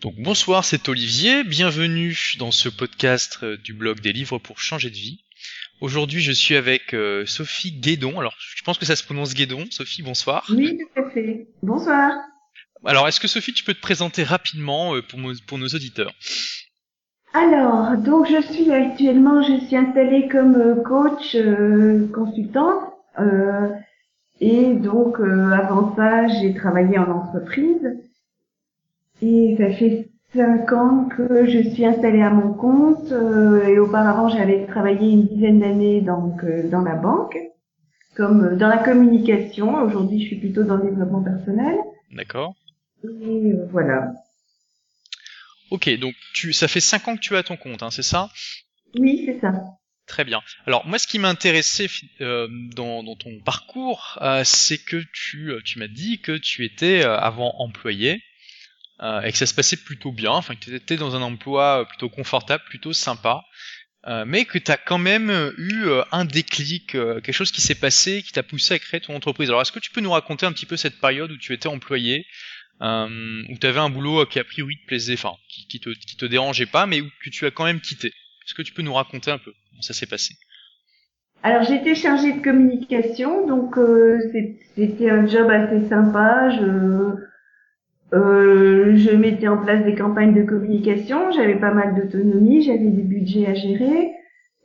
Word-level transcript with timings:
Donc 0.00 0.14
bonsoir, 0.16 0.64
c'est 0.64 0.88
Olivier, 0.88 1.42
bienvenue 1.42 2.16
dans 2.38 2.52
ce 2.52 2.68
podcast 2.68 3.40
euh, 3.42 3.56
du 3.56 3.74
blog 3.74 3.98
des 3.98 4.12
livres 4.12 4.38
pour 4.38 4.60
changer 4.60 4.90
de 4.90 4.94
vie. 4.94 5.24
Aujourd'hui, 5.80 6.20
je 6.20 6.30
suis 6.30 6.54
avec 6.54 6.94
euh, 6.94 7.26
Sophie 7.26 7.72
Guédon. 7.72 8.20
Alors, 8.20 8.32
je 8.38 8.62
pense 8.62 8.78
que 8.78 8.86
ça 8.86 8.94
se 8.94 9.02
prononce 9.02 9.34
Guédon. 9.34 9.64
Sophie, 9.72 10.04
bonsoir. 10.04 10.46
Oui, 10.50 10.78
tout 10.78 11.02
à 11.02 11.10
fait. 11.10 11.48
Bonsoir. 11.64 12.12
Alors, 12.84 13.08
est-ce 13.08 13.18
que 13.18 13.26
Sophie, 13.26 13.52
tu 13.52 13.64
peux 13.64 13.74
te 13.74 13.80
présenter 13.80 14.22
rapidement 14.22 14.94
euh, 14.94 15.02
pour, 15.02 15.18
pour 15.48 15.58
nos 15.58 15.66
auditeurs? 15.66 16.14
Alors, 17.34 17.96
donc 17.96 18.28
je 18.28 18.40
suis 18.52 18.70
actuellement, 18.70 19.42
je 19.42 19.66
suis 19.66 19.76
installée 19.76 20.28
comme 20.28 20.80
coach 20.84 21.36
consultante. 22.14 22.84
et 24.40 24.74
donc, 24.74 25.16
avant 25.18 25.96
ça, 25.96 26.28
j'ai 26.28 26.54
travaillé 26.54 26.98
en 26.98 27.10
entreprise. 27.10 27.98
Et 29.20 29.56
ça 29.58 29.70
fait 29.70 30.08
cinq 30.34 30.72
ans 30.72 31.08
que 31.08 31.46
je 31.46 31.70
suis 31.70 31.84
installée 31.84 32.22
à 32.22 32.30
mon 32.30 32.52
compte 32.52 33.12
euh, 33.12 33.66
et 33.66 33.78
auparavant 33.78 34.28
j'avais 34.28 34.66
travaillé 34.66 35.10
une 35.10 35.26
dizaine 35.26 35.60
d'années 35.60 36.00
donc 36.00 36.44
euh, 36.44 36.68
dans 36.68 36.82
la 36.82 36.94
banque, 36.94 37.36
comme 38.14 38.44
euh, 38.44 38.56
dans 38.56 38.68
la 38.68 38.78
communication. 38.78 39.82
Aujourd'hui 39.82 40.20
je 40.20 40.26
suis 40.26 40.36
plutôt 40.36 40.64
dans 40.64 40.76
le 40.76 40.90
développement 40.90 41.22
personnel. 41.22 41.76
D'accord. 42.12 42.54
Et 43.04 43.52
voilà. 43.70 44.12
Ok, 45.70 45.88
donc 45.98 46.14
tu, 46.34 46.52
ça 46.52 46.68
fait 46.68 46.80
cinq 46.80 47.08
ans 47.08 47.16
que 47.16 47.20
tu 47.20 47.36
à 47.36 47.42
ton 47.42 47.56
compte, 47.56 47.82
hein, 47.82 47.90
c'est 47.90 48.02
ça? 48.02 48.30
Oui, 48.98 49.24
c'est 49.26 49.40
ça. 49.40 49.52
Très 50.06 50.24
bien. 50.24 50.40
Alors 50.66 50.86
moi, 50.86 50.98
ce 50.98 51.06
qui 51.06 51.18
m'intéressait 51.18 51.88
euh, 52.22 52.48
dans, 52.74 53.02
dans, 53.02 53.16
ton 53.16 53.38
parcours, 53.44 54.18
c'est 54.44 54.78
que 54.78 55.02
tu, 55.12 55.52
tu 55.66 55.78
m'as 55.78 55.88
dit 55.88 56.20
que 56.22 56.32
tu 56.38 56.64
étais 56.64 57.02
avant 57.02 57.54
employé 57.58 58.22
euh, 59.00 59.20
et 59.22 59.30
que 59.30 59.38
ça 59.38 59.46
se 59.46 59.54
passait 59.54 59.76
plutôt 59.76 60.10
bien, 60.10 60.32
enfin 60.32 60.56
que 60.56 60.60
tu 60.60 60.74
étais 60.74 60.96
dans 60.96 61.14
un 61.14 61.22
emploi 61.22 61.82
euh, 61.82 61.84
plutôt 61.84 62.08
confortable, 62.08 62.64
plutôt 62.66 62.92
sympa, 62.92 63.44
euh, 64.08 64.24
mais 64.26 64.44
que 64.44 64.58
tu 64.58 64.72
as 64.72 64.76
quand 64.76 64.98
même 64.98 65.52
eu 65.56 65.86
un 66.10 66.24
déclic, 66.24 66.92
quelque 66.92 67.32
chose 67.32 67.52
qui 67.52 67.60
s'est 67.60 67.76
passé, 67.76 68.22
qui 68.22 68.32
t'a 68.32 68.42
poussé 68.42 68.74
à 68.74 68.78
créer 68.80 69.00
ton 69.00 69.14
entreprise. 69.14 69.50
Alors 69.50 69.62
est-ce 69.62 69.70
que 69.70 69.78
tu 69.78 69.92
peux 69.92 70.00
nous 70.00 70.10
raconter 70.10 70.46
un 70.46 70.52
petit 70.52 70.66
peu 70.66 70.76
cette 70.76 71.00
période 71.00 71.30
où 71.30 71.36
tu 71.36 71.52
étais 71.52 71.68
employé, 71.68 72.26
où 72.80 73.58
tu 73.60 73.66
avais 73.66 73.78
un 73.78 73.90
boulot 73.90 74.26
qui 74.26 74.40
a 74.40 74.44
priori 74.44 74.76
te 74.78 74.86
plaisait, 74.86 75.14
enfin 75.14 75.34
qui, 75.48 75.68
qui, 75.68 75.78
te, 75.78 75.90
qui 75.90 76.16
te 76.16 76.26
dérangeait 76.26 76.66
pas, 76.66 76.86
mais 76.86 77.00
où, 77.00 77.08
que 77.22 77.30
tu 77.30 77.46
as 77.46 77.52
quand 77.52 77.64
même 77.64 77.80
quitté? 77.80 78.08
Est-ce 78.08 78.54
que 78.54 78.62
tu 78.62 78.72
peux 78.72 78.82
nous 78.82 78.94
raconter 78.94 79.30
un 79.30 79.38
peu 79.38 79.52
comment 79.70 79.82
ça 79.82 79.94
s'est 79.94 80.06
passé? 80.06 80.34
Alors 81.44 81.62
j'étais 81.62 81.94
chargée 81.94 82.32
de 82.32 82.42
communication, 82.42 83.46
donc 83.46 83.76
c'était 84.74 85.10
un 85.10 85.24
job 85.28 85.48
assez 85.50 85.88
sympa. 85.88 86.50
Je 86.50 87.28
euh, 88.14 88.96
je 88.96 89.14
mettais 89.14 89.48
en 89.48 89.58
place 89.58 89.84
des 89.84 89.94
campagnes 89.94 90.34
de 90.34 90.42
communication, 90.42 91.30
j'avais 91.30 91.56
pas 91.56 91.74
mal 91.74 91.94
d'autonomie, 91.94 92.62
j'avais 92.62 92.78
des 92.78 93.02
budgets 93.02 93.46
à 93.46 93.54
gérer, 93.54 94.12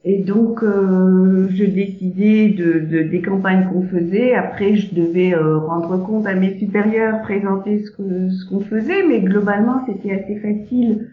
et 0.06 0.20
donc 0.20 0.64
euh, 0.64 1.48
je 1.50 1.66
décidais 1.66 2.50
de, 2.50 2.80
de, 2.80 3.04
des 3.04 3.22
campagnes 3.22 3.68
qu'on 3.72 3.84
faisait. 3.84 4.34
Après, 4.34 4.76
je 4.76 4.94
devais 4.94 5.34
euh, 5.34 5.58
rendre 5.58 5.98
compte 6.06 6.26
à 6.26 6.36
mes 6.36 6.58
supérieurs, 6.58 7.22
présenter 7.22 7.84
ce 7.84 7.92
que 7.92 8.30
ce 8.30 8.50
qu'on 8.50 8.62
faisait, 8.62 9.04
mais 9.08 9.20
globalement, 9.22 9.82
c'était 9.86 10.12
assez 10.14 10.38
facile 10.40 11.10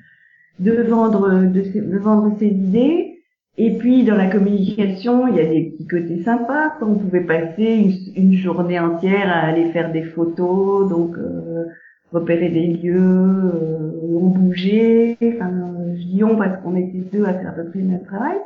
de 0.60 0.82
vendre 0.82 1.30
de, 1.30 1.80
de, 1.80 1.98
vendre 1.98 2.36
ses 2.38 2.48
idées. 2.48 3.16
Et 3.56 3.76
puis 3.78 4.04
dans 4.04 4.16
la 4.16 4.26
communication, 4.26 5.26
il 5.28 5.36
y 5.36 5.40
a 5.40 5.46
des 5.46 5.70
petits 5.70 5.86
côtés 5.86 6.22
sympas. 6.22 6.72
On 6.80 6.94
pouvait 6.94 7.24
passer 7.24 8.12
une, 8.16 8.24
une 8.24 8.32
journée 8.34 8.78
entière 8.78 9.28
à 9.28 9.40
aller 9.48 9.70
faire 9.72 9.92
des 9.92 10.02
photos, 10.02 10.88
donc 10.88 11.16
euh, 11.16 11.64
repérer 12.12 12.48
des 12.48 12.66
lieux, 12.66 12.96
euh, 12.98 13.90
on 14.16 14.28
bougeait, 14.28 15.16
enfin 15.20 15.50
je 15.96 16.04
dis 16.04 16.24
on 16.24 16.36
parce 16.36 16.62
qu'on 16.62 16.76
était 16.76 16.98
deux 17.12 17.24
à 17.24 17.34
faire 17.34 17.50
à 17.50 17.52
peu 17.52 17.68
près 17.70 17.80
le 17.80 17.86
même 17.86 18.04
travail. 18.04 18.36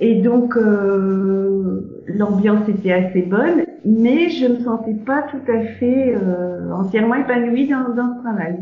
Et 0.00 0.20
donc 0.22 0.56
euh, 0.56 2.04
l'ambiance 2.06 2.68
était 2.68 2.92
assez 2.92 3.22
bonne, 3.22 3.64
mais 3.84 4.30
je 4.30 4.46
me 4.46 4.60
sentais 4.62 4.94
pas 4.94 5.22
tout 5.22 5.50
à 5.50 5.62
fait 5.64 6.14
euh, 6.14 6.72
entièrement 6.72 7.16
épanouie 7.16 7.68
dans, 7.68 7.94
dans 7.94 8.16
ce 8.16 8.22
travail. 8.22 8.58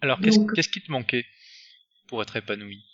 Alors 0.00 0.20
qu'est-ce 0.20 0.68
qui 0.68 0.80
te 0.80 0.92
manquait 0.92 1.24
pour 2.08 2.22
être 2.22 2.36
épanouie? 2.36 2.84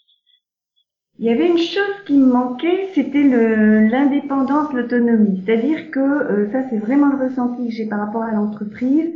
Il 1.19 1.27
y 1.27 1.31
avait 1.31 1.49
une 1.49 1.59
chose 1.59 1.95
qui 2.07 2.15
me 2.15 2.27
manquait, 2.27 2.89
c'était 2.93 3.23
l'indépendance, 3.23 4.73
l'autonomie. 4.73 5.43
C'est-à-dire 5.47 5.93
que 5.93 6.01
euh, 6.01 6.51
ça, 6.51 6.69
c'est 6.69 6.79
vraiment 6.79 7.07
le 7.07 7.29
ressenti 7.29 7.69
que 7.69 7.73
j'ai 7.73 7.87
par 7.87 8.01
rapport 8.01 8.23
à 8.23 8.33
l'entreprise 8.33 9.13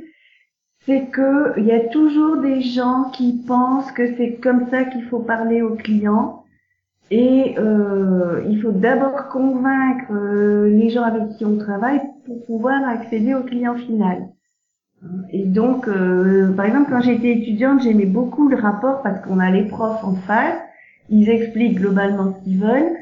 c'est 0.89 1.11
que 1.13 1.53
il 1.59 1.67
y 1.67 1.73
a 1.73 1.81
toujours 1.81 2.39
des 2.39 2.63
gens 2.63 3.11
qui 3.13 3.45
pensent 3.47 3.93
que 3.93 4.17
c'est 4.17 4.39
comme 4.43 4.71
ça 4.71 4.85
qu'il 4.85 5.05
faut 5.05 5.19
parler 5.19 5.61
aux 5.61 5.75
clients. 5.75 6.45
Et 7.11 7.55
euh, 7.59 8.43
il 8.49 8.61
faut 8.63 8.73
d'abord 8.73 9.29
convaincre 9.29 10.11
euh, 10.13 10.69
les 10.69 10.89
gens 10.89 11.03
avec 11.03 11.29
qui 11.37 11.45
on 11.45 11.59
travaille 11.59 12.01
pour 12.25 12.45
pouvoir 12.47 12.87
accéder 12.89 13.35
au 13.35 13.43
client 13.43 13.77
final. 13.77 14.29
Et 15.31 15.45
donc, 15.45 15.89
euh, 15.89 16.53
par 16.53 16.65
exemple, 16.65 16.91
quand 16.91 17.03
j'étais 17.03 17.33
étudiante, 17.33 17.83
j'aimais 17.83 18.07
beaucoup 18.07 18.49
le 18.49 18.57
rapport 18.57 19.03
parce 19.03 19.21
qu'on 19.21 19.39
a 19.39 19.51
les 19.51 19.65
profs 19.65 20.03
en 20.03 20.15
face, 20.15 20.59
ils 21.11 21.29
expliquent 21.29 21.79
globalement 21.79 22.35
ce 22.35 22.45
qu'ils 22.45 22.59
veulent, 22.59 22.97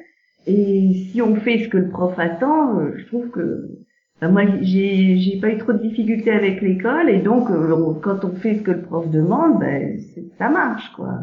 et 0.47 1.09
si 1.11 1.23
on 1.23 1.37
fait 1.37 1.65
ce 1.65 1.69
que 1.69 1.79
le 1.79 1.89
prof 1.89 2.17
attend, 2.19 2.79
euh, 2.79 2.95
je 2.97 3.07
trouve 3.07 3.31
que 3.31 3.86
ben, 4.21 4.31
moi, 4.31 4.43
j'ai, 4.62 5.19
j'ai 5.19 5.38
pas 5.41 5.50
eu 5.50 5.59
trop 5.59 5.72
de 5.72 5.78
difficultés 5.78 6.31
avec 6.31 6.62
l'école 6.62 7.10
et 7.10 7.19
donc 7.19 7.50
euh, 7.50 7.94
quand 8.03 8.25
on 8.25 8.34
fait 8.37 8.56
ce 8.56 8.62
que 8.62 8.71
le 8.71 8.82
prof 8.82 9.10
demande, 9.10 9.60
ben 9.60 9.99
ça 10.38 10.49
marche 10.49 10.91
quoi. 10.94 11.19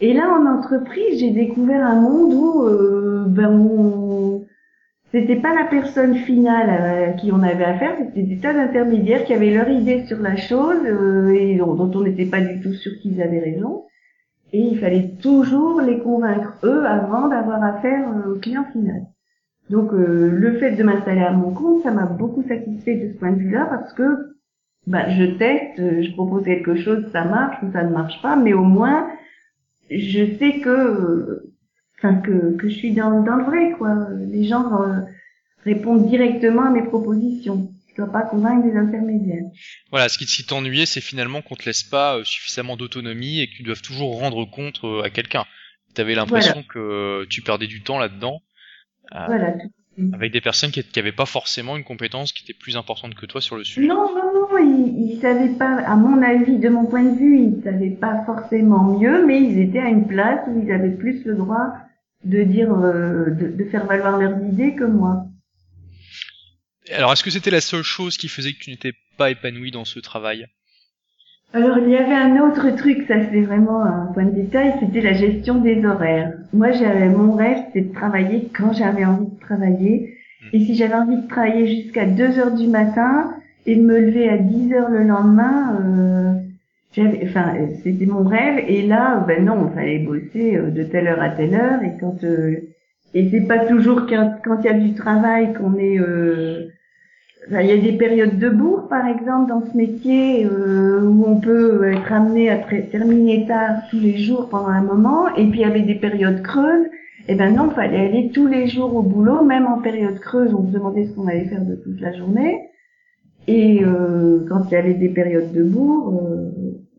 Et 0.00 0.12
là, 0.12 0.28
en 0.30 0.46
entreprise, 0.46 1.20
j'ai 1.20 1.30
découvert 1.30 1.86
un 1.86 2.00
monde 2.00 2.34
où 2.34 2.64
euh, 2.64 3.24
ben 3.28 3.50
on... 3.50 4.44
c'était 5.10 5.36
pas 5.36 5.54
la 5.54 5.64
personne 5.64 6.16
finale 6.16 6.70
à 6.70 7.12
qui 7.12 7.32
on 7.32 7.42
avait 7.42 7.64
affaire, 7.64 7.96
c'était 7.96 8.22
des 8.22 8.38
tas 8.38 8.52
d'intermédiaires 8.52 9.24
qui 9.24 9.32
avaient 9.32 9.54
leur 9.54 9.68
idée 9.70 10.04
sur 10.06 10.18
la 10.20 10.36
chose 10.36 10.80
euh, 10.84 11.30
et 11.30 11.56
dont, 11.56 11.74
dont 11.74 11.90
on 11.98 12.02
n'était 12.02 12.26
pas 12.26 12.42
du 12.42 12.60
tout 12.60 12.74
sûr 12.74 12.92
qu'ils 13.00 13.22
avaient 13.22 13.40
raison. 13.40 13.84
Et 14.52 14.60
il 14.60 14.78
fallait 14.78 15.12
toujours 15.22 15.80
les 15.80 15.98
convaincre 15.98 16.58
eux 16.62 16.84
avant 16.84 17.28
d'avoir 17.28 17.62
affaire 17.64 18.04
au 18.28 18.38
client 18.38 18.66
final. 18.70 19.06
Donc 19.70 19.92
euh, 19.92 20.30
le 20.30 20.58
fait 20.58 20.72
de 20.72 20.82
m'installer 20.82 21.22
à 21.22 21.32
mon 21.32 21.52
compte, 21.52 21.82
ça 21.82 21.90
m'a 21.90 22.06
beaucoup 22.06 22.44
satisfait 22.46 22.96
de 22.96 23.12
ce 23.12 23.18
point 23.18 23.32
de 23.32 23.38
vue-là 23.38 23.66
parce 23.70 23.92
que 23.94 24.36
bah, 24.86 25.08
je 25.10 25.24
teste, 25.24 25.78
euh, 25.78 26.02
je 26.02 26.12
propose 26.12 26.44
quelque 26.44 26.76
chose, 26.76 27.06
ça 27.12 27.24
marche 27.24 27.62
ou 27.62 27.72
ça 27.72 27.84
ne 27.84 27.92
marche 27.92 28.20
pas, 28.22 28.36
mais 28.36 28.52
au 28.52 28.64
moins 28.64 29.08
je 29.90 30.36
sais 30.38 30.60
que, 30.60 30.68
euh, 30.68 31.54
enfin 31.98 32.16
que, 32.16 32.56
que 32.56 32.68
je 32.68 32.74
suis 32.74 32.92
dans, 32.92 33.22
dans 33.22 33.36
le 33.36 33.44
vrai 33.44 33.72
quoi. 33.78 34.08
Les 34.28 34.44
gens 34.44 34.64
répondent 35.64 36.08
directement 36.08 36.66
à 36.66 36.70
mes 36.70 36.84
propositions. 36.84 37.72
Je 37.90 38.02
dois 38.02 38.10
pas 38.10 38.22
convaincre 38.22 38.66
des 38.66 38.76
intermédiaires. 38.76 39.44
Voilà, 39.90 40.08
ce 40.08 40.16
qui 40.16 40.46
t'ennuyait, 40.46 40.86
c'est 40.86 41.02
finalement 41.02 41.42
qu'on 41.42 41.56
te 41.56 41.66
laisse 41.66 41.82
pas 41.82 42.20
suffisamment 42.24 42.78
d'autonomie 42.78 43.40
et 43.40 43.48
que 43.48 43.52
tu 43.52 43.62
dois 43.62 43.76
toujours 43.76 44.18
rendre 44.18 44.46
compte 44.46 44.80
à 45.04 45.10
quelqu'un. 45.10 45.44
Tu 45.94 46.00
avais 46.00 46.14
l'impression 46.14 46.62
que 46.62 47.26
tu 47.26 47.42
perdais 47.42 47.66
du 47.66 47.82
temps 47.82 47.98
là-dedans 47.98 48.40
voilà. 49.12 49.54
Avec 50.14 50.32
des 50.32 50.40
personnes 50.40 50.70
qui 50.70 50.82
n'avaient 50.96 51.12
pas 51.12 51.26
forcément 51.26 51.76
une 51.76 51.84
compétence 51.84 52.32
qui 52.32 52.44
était 52.44 52.58
plus 52.58 52.76
importante 52.78 53.14
que 53.14 53.26
toi 53.26 53.42
sur 53.42 53.56
le 53.56 53.64
sujet. 53.64 53.86
Non, 53.86 54.08
non, 54.14 54.32
non, 54.32 54.58
ils, 54.58 55.12
ils 55.12 55.20
savaient 55.20 55.50
pas, 55.50 55.82
à 55.84 55.96
mon 55.96 56.22
avis, 56.22 56.58
de 56.58 56.68
mon 56.70 56.86
point 56.86 57.04
de 57.04 57.18
vue, 57.18 57.38
ils 57.38 57.62
savaient 57.62 57.90
pas 57.90 58.24
forcément 58.24 58.98
mieux, 58.98 59.26
mais 59.26 59.42
ils 59.42 59.60
étaient 59.60 59.80
à 59.80 59.88
une 59.88 60.06
place 60.06 60.40
où 60.48 60.62
ils 60.62 60.72
avaient 60.72 60.96
plus 60.96 61.24
le 61.24 61.34
droit 61.34 61.74
de 62.24 62.42
dire, 62.42 62.72
euh, 62.72 63.30
de, 63.30 63.48
de 63.48 63.64
faire 63.64 63.84
valoir 63.84 64.16
leurs 64.18 64.40
idées 64.42 64.74
que 64.74 64.84
moi. 64.84 65.26
Alors, 66.90 67.12
est-ce 67.12 67.22
que 67.22 67.30
c'était 67.30 67.50
la 67.50 67.60
seule 67.60 67.82
chose 67.82 68.16
qui 68.16 68.28
faisait 68.28 68.52
que 68.54 68.60
tu 68.60 68.70
n'étais 68.70 68.92
pas 69.18 69.30
épanoui 69.30 69.72
dans 69.72 69.84
ce 69.84 70.00
travail? 70.00 70.46
Alors 71.54 71.78
il 71.78 71.90
y 71.90 71.96
avait 71.96 72.14
un 72.14 72.40
autre 72.42 72.70
truc, 72.76 73.04
ça 73.06 73.14
c'est 73.30 73.42
vraiment 73.42 73.82
un 73.84 74.06
point 74.14 74.24
de 74.24 74.30
détail, 74.30 74.74
c'était 74.80 75.00
la 75.00 75.12
gestion 75.12 75.56
des 75.56 75.84
horaires. 75.84 76.32
Moi 76.52 76.72
j'avais 76.72 77.08
mon 77.08 77.34
rêve, 77.34 77.58
c'était 77.66 77.88
de 77.88 77.92
travailler 77.92 78.48
quand 78.56 78.72
j'avais 78.72 79.04
envie 79.04 79.26
de 79.26 79.40
travailler. 79.40 80.16
Et 80.52 80.60
si 80.60 80.74
j'avais 80.74 80.94
envie 80.94 81.22
de 81.22 81.28
travailler 81.28 81.66
jusqu'à 81.66 82.06
2 82.06 82.38
heures 82.38 82.54
du 82.54 82.66
matin 82.66 83.34
et 83.66 83.76
de 83.76 83.82
me 83.82 84.00
lever 84.00 84.28
à 84.28 84.38
10 84.38 84.72
heures 84.72 84.90
le 84.90 85.04
lendemain, 85.04 85.78
euh, 85.80 86.32
j'avais, 86.92 87.20
enfin 87.28 87.54
c'était 87.82 88.06
mon 88.06 88.24
rêve. 88.24 88.64
Et 88.66 88.86
là, 88.86 89.24
ben 89.26 89.44
non, 89.44 89.70
il 89.70 89.74
fallait 89.74 89.98
bosser 89.98 90.56
euh, 90.56 90.70
de 90.70 90.82
telle 90.82 91.06
heure 91.06 91.22
à 91.22 91.30
telle 91.30 91.54
heure. 91.54 91.82
Et 91.82 91.92
quand 92.00 92.24
euh, 92.24 92.56
et 93.14 93.28
c'est 93.30 93.46
pas 93.46 93.66
toujours 93.66 94.06
quand 94.06 94.60
il 94.60 94.64
y 94.64 94.68
a 94.68 94.72
du 94.72 94.94
travail 94.94 95.52
qu'on 95.52 95.76
est 95.76 95.98
euh, 95.98 96.71
il 97.50 97.66
y 97.66 97.72
a 97.72 97.76
des 97.76 97.92
périodes 97.92 98.38
de 98.38 98.48
bourre, 98.48 98.88
par 98.88 99.06
exemple, 99.06 99.48
dans 99.48 99.64
ce 99.64 99.76
métier, 99.76 100.46
euh, 100.46 101.02
où 101.02 101.24
on 101.26 101.40
peut 101.40 101.84
être 101.84 102.12
amené 102.12 102.50
à 102.50 102.58
terminer 102.58 103.46
tard 103.46 103.82
tous 103.90 103.98
les 103.98 104.18
jours 104.18 104.48
pendant 104.48 104.68
un 104.68 104.82
moment, 104.82 105.28
et 105.34 105.46
puis 105.46 105.60
il 105.60 105.62
y 105.62 105.64
avait 105.64 105.82
des 105.82 105.96
périodes 105.96 106.42
creuses. 106.42 106.86
Et 107.28 107.32
eh 107.32 107.34
ben 107.36 107.54
non, 107.54 107.68
il 107.70 107.74
fallait 107.74 108.08
aller 108.08 108.30
tous 108.34 108.48
les 108.48 108.66
jours 108.66 108.96
au 108.96 109.02
boulot, 109.02 109.44
même 109.44 109.66
en 109.66 109.80
période 109.80 110.18
creuse, 110.18 110.52
on 110.54 110.66
se 110.66 110.72
demandait 110.72 111.06
ce 111.06 111.12
qu'on 111.12 111.28
allait 111.28 111.48
faire 111.48 111.64
de 111.64 111.76
toute 111.76 112.00
la 112.00 112.12
journée. 112.16 112.68
Et 113.46 113.84
euh, 113.84 114.44
quand 114.48 114.64
il 114.66 114.72
y 114.72 114.76
avait 114.76 114.94
des 114.94 115.08
périodes 115.08 115.52
de 115.52 115.62
bourre, 115.62 116.20
euh, 116.20 116.50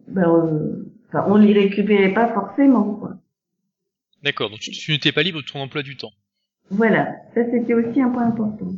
ben, 0.07 0.29
euh, 0.29 0.91
enfin, 1.09 1.25
on 1.27 1.35
les 1.35 1.53
récupérait 1.53 2.13
pas 2.13 2.33
forcément, 2.33 2.95
quoi. 2.95 3.15
D'accord, 4.23 4.49
donc 4.49 4.59
tu, 4.59 4.71
tu 4.71 4.91
n'étais 4.91 5.11
pas 5.11 5.23
libre 5.23 5.41
de 5.41 5.45
ton 5.45 5.59
emploi 5.59 5.83
du 5.83 5.97
temps. 5.97 6.11
Voilà, 6.69 7.15
ça 7.33 7.41
c'était 7.51 7.73
aussi 7.73 8.01
un 8.01 8.09
point 8.09 8.25
important. 8.27 8.71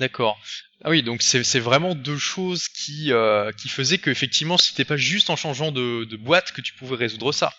D'accord. 0.00 0.38
Ah 0.82 0.90
oui, 0.90 1.02
donc 1.02 1.22
c'est 1.22 1.60
vraiment 1.60 1.94
deux 1.94 2.16
choses 2.18 2.68
qui 2.68 3.12
euh, 3.12 3.52
qui 3.52 3.68
faisaient 3.68 3.98
que 3.98 4.10
effectivement 4.10 4.58
c'était 4.58 4.84
pas 4.84 4.96
juste 4.96 5.30
en 5.30 5.36
changeant 5.36 5.72
de, 5.72 6.04
de 6.04 6.16
boîte 6.16 6.52
que 6.52 6.60
tu 6.60 6.74
pouvais 6.74 6.96
résoudre 6.96 7.32
ça. 7.32 7.52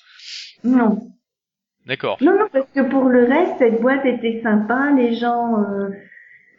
Non, 0.64 1.12
D'accord. 1.88 2.18
non, 2.22 2.34
non, 2.38 2.48
parce 2.52 2.68
que 2.76 2.82
pour 2.82 3.06
le 3.06 3.24
reste, 3.26 3.54
cette 3.60 3.82
boîte 3.82 4.06
était 4.06 4.42
sympa, 4.44 4.92
les 4.96 5.16
gens, 5.16 5.60
euh, 5.64 5.90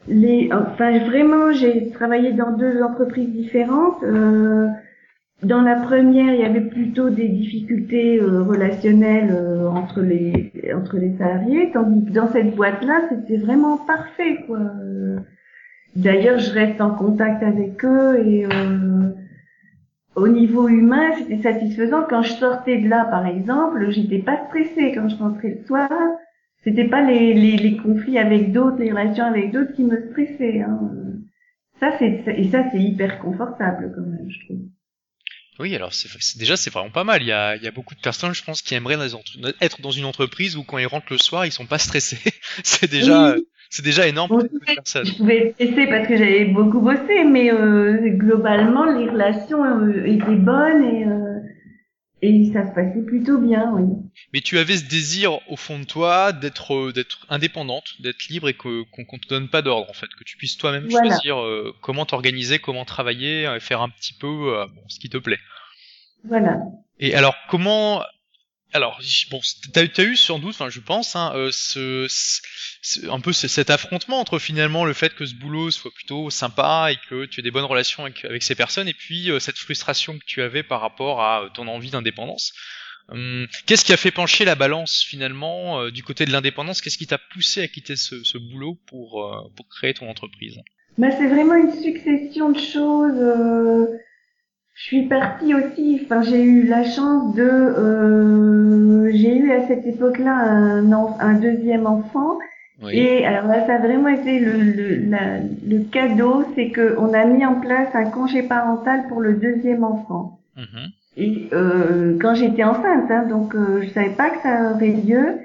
les, 0.08 0.48
enfin 0.52 0.98
vraiment, 1.00 1.52
j'ai 1.52 1.90
travaillé 1.90 2.32
dans 2.32 2.52
deux 2.56 2.82
entreprises 2.82 3.30
différentes. 3.30 4.02
euh, 4.02 4.68
dans 5.42 5.60
la 5.60 5.74
première, 5.76 6.32
il 6.34 6.40
y 6.40 6.44
avait 6.44 6.62
plutôt 6.68 7.10
des 7.10 7.28
difficultés 7.28 8.18
relationnelles 8.20 9.30
entre 9.68 10.00
les 10.00 10.50
entre 10.74 10.96
les 10.96 11.14
salariés, 11.18 11.70
tandis 11.74 12.06
que 12.06 12.12
dans 12.12 12.32
cette 12.32 12.56
boîte-là, 12.56 13.02
c'était 13.10 13.36
vraiment 13.36 13.76
parfait, 13.76 14.38
quoi. 14.46 14.58
D'ailleurs, 15.96 16.38
je 16.38 16.52
reste 16.52 16.80
en 16.82 16.94
contact 16.94 17.42
avec 17.42 17.82
eux 17.84 18.20
et 18.26 18.44
euh, 18.44 19.10
au 20.14 20.28
niveau 20.28 20.68
humain, 20.68 21.12
c'était 21.16 21.42
satisfaisant. 21.42 22.04
Quand 22.08 22.20
je 22.20 22.34
sortais 22.34 22.78
de 22.82 22.88
là, 22.88 23.06
par 23.06 23.26
exemple, 23.26 23.90
j'étais 23.90 24.18
pas 24.18 24.46
stressée 24.46 24.92
quand 24.94 25.08
je 25.08 25.16
rentrais 25.16 25.56
le 25.58 25.66
soir. 25.66 25.90
C'était 26.62 26.88
pas 26.88 27.00
les, 27.02 27.32
les, 27.32 27.56
les 27.56 27.76
conflits 27.78 28.18
avec 28.18 28.52
d'autres, 28.52 28.78
les 28.78 28.90
relations 28.90 29.24
avec 29.24 29.52
d'autres 29.52 29.72
qui 29.72 29.84
me 29.84 30.10
stressaient. 30.10 30.60
Hein. 30.60 30.90
Ça, 31.80 31.92
c'est 31.98 32.24
et 32.26 32.50
ça, 32.50 32.64
c'est 32.70 32.80
hyper 32.80 33.18
confortable 33.18 33.92
quand 33.94 34.06
même, 34.06 34.28
je 34.28 34.44
trouve. 34.46 34.58
Oui, 35.58 35.74
alors 35.74 35.92
déjà 36.36 36.56
c'est 36.56 36.72
vraiment 36.72 36.90
pas 36.90 37.04
mal. 37.04 37.22
Il 37.22 37.28
y 37.28 37.32
a 37.32 37.56
il 37.56 37.62
y 37.62 37.66
a 37.66 37.70
beaucoup 37.70 37.94
de 37.94 38.00
personnes, 38.00 38.34
je 38.34 38.44
pense, 38.44 38.62
qui 38.62 38.74
aimeraient 38.74 38.98
être 39.60 39.80
dans 39.80 39.90
une 39.90 40.04
entreprise 40.04 40.56
où 40.56 40.64
quand 40.64 40.78
ils 40.78 40.86
rentrent 40.86 41.10
le 41.10 41.18
soir, 41.18 41.46
ils 41.46 41.52
sont 41.52 41.66
pas 41.66 41.78
stressés. 41.78 42.18
c'est 42.62 42.90
déjà 42.90 43.34
Oui. 43.34 43.46
c'est 43.70 43.84
déjà 43.84 44.06
énorme 44.06 44.28
pour 44.28 44.42
de 44.42 44.50
personnes. 44.74 45.06
Je 45.06 45.16
pouvais 45.16 45.38
être 45.38 45.54
stressée 45.54 45.86
parce 45.88 46.06
que 46.08 46.16
j'avais 46.16 46.44
beaucoup 46.46 46.80
bossé, 46.80 47.24
mais 47.24 47.52
euh, 47.52 48.10
globalement, 48.10 48.84
les 48.84 49.08
relations 49.08 49.64
euh, 49.64 50.04
étaient 50.04 50.36
bonnes 50.36 50.84
et, 50.84 51.06
euh, 51.06 51.25
et 52.22 52.50
ça 52.52 52.66
se 52.66 52.72
passait 52.74 53.02
plutôt 53.04 53.38
bien, 53.38 53.72
oui. 53.74 53.84
Mais 54.32 54.40
tu 54.40 54.58
avais 54.58 54.76
ce 54.76 54.84
désir 54.88 55.38
au 55.50 55.56
fond 55.56 55.78
de 55.78 55.84
toi 55.84 56.32
d'être 56.32 56.74
euh, 56.74 56.92
d'être 56.92 57.26
indépendante, 57.28 58.00
d'être 58.00 58.28
libre 58.28 58.48
et 58.48 58.54
qu'on 58.54 58.84
qu'on 58.84 59.18
te 59.18 59.28
donne 59.28 59.48
pas 59.48 59.62
d'ordre 59.62 59.90
en 59.90 59.94
fait, 59.94 60.08
que 60.18 60.24
tu 60.24 60.36
puisses 60.36 60.56
toi-même 60.56 60.86
Voilà. 60.88 61.08
choisir 61.10 61.38
euh, 61.40 61.74
comment 61.82 62.06
t'organiser, 62.06 62.58
comment 62.58 62.84
travailler 62.84 63.42
et 63.44 63.60
faire 63.60 63.82
un 63.82 63.90
petit 63.90 64.14
peu 64.14 64.26
euh, 64.26 64.66
bon, 64.66 64.82
ce 64.88 64.98
qui 64.98 65.10
te 65.10 65.18
plaît. 65.18 65.38
Voilà. 66.24 66.58
Et 66.98 67.14
alors 67.14 67.34
comment 67.50 68.02
alors 68.72 69.00
bon 69.30 69.40
t'as 69.72 69.82
as 69.82 70.02
eu 70.02 70.16
sans 70.16 70.38
doute, 70.38 70.50
enfin 70.54 70.68
je 70.68 70.80
pense, 70.80 71.16
hein, 71.16 71.32
euh, 71.34 71.50
ce, 71.52 72.06
ce- 72.08 73.08
un 73.08 73.20
peu 73.20 73.32
ce- 73.32 73.48
cet 73.48 73.70
affrontement 73.70 74.20
entre 74.20 74.38
finalement 74.38 74.84
le 74.84 74.92
fait 74.92 75.14
que 75.14 75.24
ce 75.24 75.34
boulot 75.34 75.70
soit 75.70 75.92
plutôt 75.94 76.28
sympa 76.30 76.88
et 76.92 76.96
que 77.08 77.24
tu 77.26 77.40
aies 77.40 77.42
des 77.42 77.50
bonnes 77.50 77.64
relations 77.64 78.04
avec, 78.04 78.24
avec 78.24 78.42
ces 78.42 78.54
personnes 78.54 78.88
et 78.88 78.92
puis 78.94 79.30
euh, 79.30 79.38
cette 79.38 79.56
frustration 79.58 80.18
que 80.18 80.24
tu 80.26 80.42
avais 80.42 80.62
par 80.62 80.80
rapport 80.80 81.22
à 81.22 81.44
euh, 81.44 81.48
ton 81.48 81.68
envie 81.68 81.90
d'indépendance. 81.90 82.52
Hum, 83.08 83.46
Qu'est-ce 83.66 83.84
qui 83.84 83.92
a 83.92 83.96
fait 83.96 84.10
pencher 84.10 84.44
la 84.44 84.56
balance 84.56 85.04
finalement 85.08 85.80
euh, 85.80 85.90
du 85.90 86.02
côté 86.02 86.24
de 86.26 86.32
l'indépendance? 86.32 86.80
Qu'est-ce 86.80 86.98
qui 86.98 87.06
t'a 87.06 87.18
poussé 87.18 87.62
à 87.62 87.68
quitter 87.68 87.94
ce, 87.96 88.22
ce 88.24 88.36
boulot 88.36 88.78
pour, 88.88 89.24
euh, 89.24 89.48
pour 89.56 89.68
créer 89.68 89.94
ton 89.94 90.10
entreprise? 90.10 90.58
Bah, 90.98 91.08
c'est 91.16 91.28
vraiment 91.28 91.54
une 91.54 91.72
succession 91.82 92.50
de 92.50 92.58
choses. 92.58 93.88
Je 94.76 94.82
suis 94.84 95.02
partie 95.06 95.54
aussi, 95.54 96.00
enfin 96.04 96.22
j'ai 96.22 96.42
eu 96.42 96.64
la 96.66 96.84
chance 96.84 97.34
de, 97.34 97.42
euh, 97.42 99.10
j'ai 99.12 99.36
eu 99.36 99.50
à 99.52 99.66
cette 99.66 99.86
époque-là 99.86 100.34
un, 100.34 100.92
un 101.20 101.34
deuxième 101.34 101.86
enfant. 101.86 102.38
Et 102.92 103.24
alors 103.24 103.46
là, 103.48 103.66
ça 103.66 103.76
a 103.76 103.78
vraiment 103.78 104.08
été 104.08 104.38
le, 104.38 104.52
le, 104.52 105.10
la- 105.10 105.38
le 105.66 105.78
cadeau, 105.90 106.44
c'est 106.54 106.68
que 106.68 106.94
on 106.98 107.14
a 107.14 107.24
mis 107.24 107.44
en 107.46 107.54
place 107.54 107.88
un 107.94 108.04
congé 108.10 108.42
parental 108.42 109.04
pour 109.08 109.20
le 109.22 109.32
deuxième 109.32 109.82
enfant. 109.82 110.38
Mhm. 110.58 110.88
Et 111.16 111.48
euh, 111.54 112.18
quand 112.20 112.34
j'étais 112.34 112.64
enceinte, 112.64 113.10
hein, 113.10 113.24
donc 113.30 113.54
euh, 113.54 113.80
je 113.82 113.88
savais 113.88 114.10
pas 114.10 114.28
que 114.28 114.42
ça 114.42 114.72
aurait 114.74 114.92
lieu. 114.92 115.38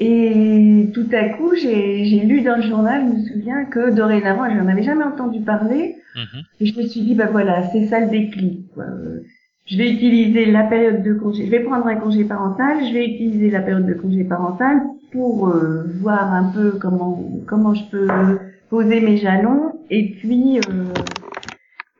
Et 0.00 0.90
tout 0.92 1.06
à 1.12 1.28
coup, 1.30 1.54
j'ai 1.54 2.20
lu 2.20 2.42
dans 2.42 2.56
le 2.56 2.62
journal, 2.62 3.02
je 3.08 3.14
me 3.18 3.24
souviens 3.32 3.64
que 3.64 3.90
dorénavant, 3.90 4.50
je 4.50 4.56
n'en 4.58 4.68
avais 4.68 4.82
jamais 4.82 5.04
entendu 5.04 5.40
parler. 5.40 5.96
Mhm. 6.14 6.42
Et 6.60 6.66
je 6.66 6.78
me 6.78 6.86
suis 6.86 7.00
dit, 7.00 7.14
bah 7.14 7.28
voilà, 7.30 7.64
c'est 7.70 7.86
ça 7.86 8.00
le 8.00 8.10
déclic. 8.10 8.72
Quoi. 8.74 8.84
Je 9.66 9.78
vais 9.78 9.90
utiliser 9.92 10.50
la 10.50 10.64
période 10.64 11.02
de 11.02 11.14
congé, 11.14 11.46
je 11.46 11.50
vais 11.50 11.60
prendre 11.60 11.86
un 11.86 11.96
congé 11.96 12.24
parental, 12.24 12.78
je 12.86 12.92
vais 12.92 13.06
utiliser 13.06 13.50
la 13.50 13.60
période 13.62 13.86
de 13.86 13.94
congé 13.94 14.22
parental 14.24 14.82
pour 15.10 15.48
euh, 15.48 15.84
voir 16.00 16.32
un 16.32 16.52
peu 16.52 16.72
comment 16.80 17.40
comment 17.46 17.72
je 17.74 17.84
peux 17.90 18.06
poser 18.68 19.00
mes 19.00 19.16
jalons. 19.16 19.72
Et 19.90 20.10
puis 20.20 20.58
euh, 20.58 20.84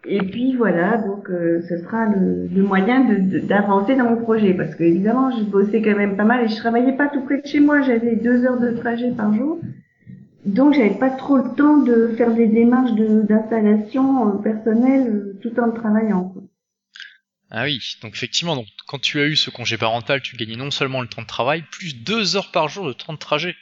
et 0.06 0.19
puis 0.19 0.55
voilà, 0.56 0.99
donc 0.99 1.31
euh, 1.31 1.62
ce 1.69 1.78
sera 1.78 2.06
le, 2.06 2.46
le 2.55 2.62
moyen 2.62 3.05
de- 3.05 3.16
de- 3.38 3.38
d'avancer 3.46 3.96
dans 3.96 4.11
mon 4.11 4.16
projet 4.16 4.52
parce 4.52 4.75
que 4.75 4.84
évidemment, 4.84 5.31
je 5.31 5.44
bossais 5.44 5.81
quand 5.81 5.96
même 5.96 6.16
pas 6.16 6.25
mal 6.25 6.44
et 6.44 6.49
je 6.49 6.56
travaillais 6.56 6.93
pas 6.93 7.08
tout 7.08 7.22
près 7.22 7.40
de 7.40 7.46
chez 7.46 7.61
moi. 7.61 7.81
J'avais 7.81 8.16
deux 8.16 8.44
heures 8.44 8.61
de 8.61 8.72
trajet 8.72 9.12
par 9.12 9.32
jour. 9.32 9.58
Donc 10.44 10.75
j'avais 10.75 10.99
pas 10.99 11.11
trop 11.11 11.38
le 11.38 11.55
temps 11.56 11.79
de 11.79 12.14
faire 12.17 12.35
des 12.35 12.46
démarches 12.46 12.93
d'installation 12.93 14.29
euh, 14.29 14.43
personnelle 14.43 15.08
euh, 15.08 15.38
tout 15.43 15.58
en 15.58 15.70
travaillant. 15.70 16.29
quoi. 16.29 16.43
Ah 17.50 17.64
oui, 17.64 17.79
donc 18.02 18.14
effectivement, 18.14 18.56
donc 18.56 18.67
quand 18.88 19.00
tu 19.00 19.20
as 19.20 19.26
eu 19.26 19.37
ce 19.37 19.50
congé 19.50 19.79
parental, 19.79 20.20
tu 20.23 20.37
gagnais 20.37 20.56
non 20.56 20.70
seulement 20.70 21.00
le 21.02 21.08
temps 21.08 21.23
de 21.23 21.26
travail, 21.26 21.62
plus 21.70 21.94
deux 22.02 22.37
heures 22.37 22.50
par 22.50 22.69
jour 22.69 22.87
de 22.87 22.93
temps 22.93 23.12
de 23.12 23.19
trajet. 23.19 23.55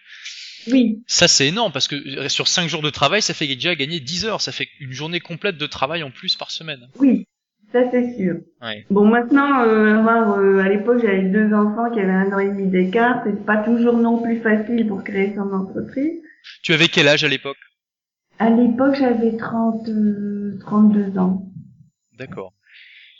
Oui, 0.70 1.02
Ça 1.08 1.26
c'est 1.28 1.48
énorme 1.48 1.72
parce 1.72 1.88
que 1.88 1.96
euh, 1.96 2.28
sur 2.28 2.46
5 2.46 2.68
jours 2.68 2.82
de 2.82 2.90
travail, 2.90 3.20
ça 3.20 3.34
fait 3.34 3.46
déjà 3.46 3.74
gagner 3.74 3.98
10 4.00 4.26
heures, 4.26 4.40
ça 4.40 4.52
fait 4.52 4.68
une 4.80 4.92
journée 4.92 5.18
complète 5.20 5.58
de 5.58 5.66
travail 5.66 6.02
en 6.04 6.10
plus 6.10 6.36
par 6.36 6.50
semaine. 6.52 6.86
oui, 7.00 7.26
ça 7.72 7.80
c'est 7.90 8.16
sûr. 8.16 8.36
Ouais. 8.62 8.86
Bon 8.88 9.04
maintenant, 9.04 9.62
euh, 9.64 9.98
avoir, 9.98 10.38
euh, 10.38 10.58
à 10.58 10.68
l'époque 10.68 11.00
j'avais 11.02 11.22
deux 11.24 11.52
enfants 11.52 11.90
qui 11.92 11.98
avaient 12.00 12.12
un 12.12 12.32
an 12.32 12.38
et 12.38 12.48
demi 12.48 12.68
d'écart, 12.68 13.22
c'est 13.26 13.44
pas 13.44 13.56
toujours 13.58 13.96
non 13.98 14.22
plus 14.22 14.40
facile 14.40 14.86
pour 14.86 15.02
créer 15.02 15.34
son 15.34 15.52
entreprise. 15.52 16.22
Tu 16.62 16.72
avais 16.72 16.88
quel 16.88 17.08
âge 17.08 17.24
à 17.24 17.28
l'époque? 17.28 17.58
À 18.38 18.50
l'époque 18.50 18.96
j'avais 18.98 19.36
30, 19.36 19.88
euh, 19.88 20.58
32 20.60 21.18
ans. 21.18 21.46
D'accord. 22.18 22.52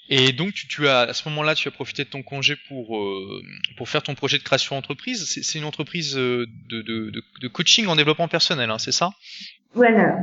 Et 0.08 0.32
donc 0.32 0.52
tu, 0.52 0.66
tu 0.66 0.88
as 0.88 1.00
à 1.00 1.14
ce 1.14 1.28
moment-là, 1.28 1.54
tu 1.54 1.68
as 1.68 1.70
profité 1.70 2.04
de 2.04 2.08
ton 2.10 2.22
congé 2.22 2.56
pour 2.68 2.98
euh, 2.98 3.40
pour 3.76 3.88
faire 3.88 4.02
ton 4.02 4.14
projet 4.14 4.38
de 4.38 4.42
création 4.42 4.76
d'entreprise. 4.76 5.24
C'est 5.28 5.42
c'est 5.42 5.58
une 5.58 5.64
entreprise 5.64 6.16
euh, 6.16 6.46
de, 6.68 6.82
de, 6.82 7.10
de, 7.10 7.22
de 7.40 7.48
coaching 7.48 7.86
en 7.86 7.96
développement 7.96 8.28
personnel, 8.28 8.70
hein, 8.70 8.78
c'est 8.78 8.92
ça? 8.92 9.10
Voilà. 9.74 10.18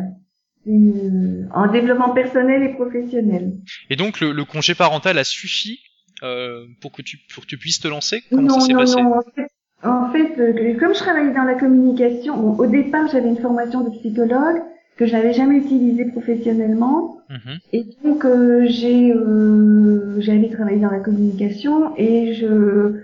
Euh, 0.67 1.43
en 1.53 1.71
développement 1.71 2.13
personnel 2.13 2.61
et 2.63 2.73
professionnel. 2.73 3.53
Et 3.89 3.95
donc 3.95 4.19
le, 4.19 4.31
le 4.33 4.45
congé 4.45 4.75
parental 4.75 5.17
a 5.17 5.23
suffi 5.23 5.79
euh, 6.21 6.65
pour 6.81 6.91
que 6.91 7.01
tu 7.01 7.17
pour 7.33 7.43
que 7.43 7.47
tu 7.47 7.57
puisses 7.57 7.79
te 7.79 7.87
lancer? 7.87 8.21
Comment 8.29 8.43
non, 8.43 8.59
ça 8.59 8.65
s'est 8.67 8.73
non, 8.73 8.79
passé? 8.79 9.01
non. 9.01 9.17
En 9.17 9.21
fait, 9.33 9.48
en 9.83 10.11
fait, 10.11 10.39
euh, 10.39 10.77
comme 10.79 10.93
je 10.93 10.99
travaillais 10.99 11.33
dans 11.33 11.43
la 11.43 11.55
communication, 11.55 12.37
bon, 12.37 12.55
au 12.57 12.65
départ, 12.65 13.07
j'avais 13.07 13.29
une 13.29 13.37
formation 13.37 13.81
de 13.81 13.91
psychologue 13.91 14.61
que 14.97 15.05
je 15.05 15.13
n'avais 15.13 15.31
jamais 15.31 15.55
utilisée 15.55 16.05
professionnellement. 16.05 17.19
Mhm. 17.29 17.59
Et 17.71 17.85
donc, 18.03 18.25
euh, 18.25 18.65
j'ai, 18.67 19.13
euh, 19.13 20.19
j'allais 20.19 20.49
travailler 20.49 20.79
dans 20.79 20.91
la 20.91 20.99
communication 20.99 21.93
et 21.95 22.33
je, 22.33 22.95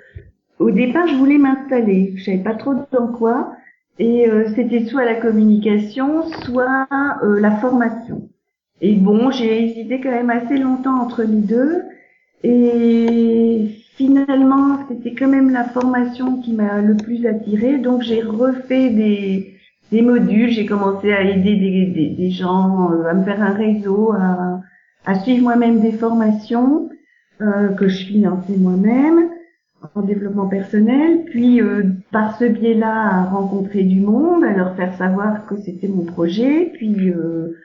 au 0.59 0.71
départ, 0.71 1.07
je 1.07 1.15
voulais 1.15 1.37
m'installer. 1.37 2.13
Je 2.17 2.25
savais 2.25 2.43
pas 2.43 2.55
trop 2.55 2.73
dans 2.91 3.07
quoi. 3.07 3.53
Et 3.97 4.29
euh, 4.29 4.49
c'était 4.55 4.83
soit 4.85 5.05
la 5.05 5.15
communication, 5.15 6.29
soit 6.43 6.87
euh, 7.23 7.39
la 7.39 7.51
formation. 7.57 8.29
Et 8.81 8.95
bon, 8.95 9.31
j'ai 9.31 9.63
hésité 9.63 10.01
quand 10.01 10.11
même 10.11 10.29
assez 10.29 10.57
longtemps 10.57 10.99
entre 10.99 11.23
les 11.23 11.41
deux. 11.41 11.83
Et 12.43 13.69
finalement, 13.95 14.79
c'était 14.87 15.13
quand 15.13 15.27
même 15.27 15.51
la 15.51 15.63
formation 15.63 16.41
qui 16.41 16.53
m'a 16.53 16.81
le 16.81 16.95
plus 16.95 17.25
attirée. 17.25 17.77
Donc, 17.77 18.01
j'ai 18.01 18.21
refait 18.21 18.89
des, 18.89 19.55
des 19.91 20.01
modules. 20.01 20.49
J'ai 20.49 20.65
commencé 20.65 21.11
à 21.13 21.21
aider 21.23 21.55
des, 21.55 22.15
des, 22.15 22.29
gens, 22.31 22.91
euh, 22.91 23.09
à 23.09 23.13
me 23.13 23.23
faire 23.23 23.41
un 23.41 23.53
réseau, 23.53 24.11
à, 24.13 24.61
à 25.05 25.15
suivre 25.19 25.43
moi-même 25.43 25.79
des 25.79 25.93
formations 25.93 26.89
euh, 27.41 27.69
que 27.69 27.87
je 27.87 28.05
finançais 28.05 28.57
moi-même 28.57 29.29
en 29.93 30.01
développement 30.01 30.47
personnel, 30.47 31.25
puis 31.25 31.61
euh, 31.61 31.83
par 32.11 32.37
ce 32.37 32.45
biais-là 32.45 32.91
à 32.91 33.23
rencontrer 33.25 33.83
du 33.83 33.99
monde, 33.99 34.43
à 34.43 34.53
leur 34.53 34.75
faire 34.75 34.95
savoir 34.97 35.45
que 35.45 35.57
c'était 35.57 35.87
mon 35.87 36.05
projet, 36.05 36.71
puis 36.73 37.11
euh, 37.11 37.55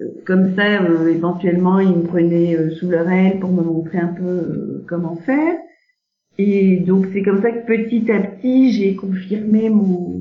euh, 0.00 0.04
comme 0.26 0.54
ça, 0.54 0.82
euh, 0.82 1.08
éventuellement, 1.08 1.78
ils 1.78 1.96
me 1.96 2.02
prenaient 2.02 2.56
euh, 2.56 2.70
sous 2.70 2.88
leur 2.88 3.08
aile 3.08 3.40
pour 3.40 3.50
me 3.50 3.62
montrer 3.62 3.98
un 3.98 4.08
peu 4.08 4.84
comment 4.88 5.16
faire. 5.16 5.54
Et 6.38 6.78
donc 6.78 7.06
c'est 7.12 7.22
comme 7.22 7.40
ça 7.42 7.50
que 7.50 7.66
petit 7.66 8.10
à 8.10 8.20
petit, 8.20 8.72
j'ai 8.72 8.94
confirmé 8.94 9.70
mon, 9.70 10.20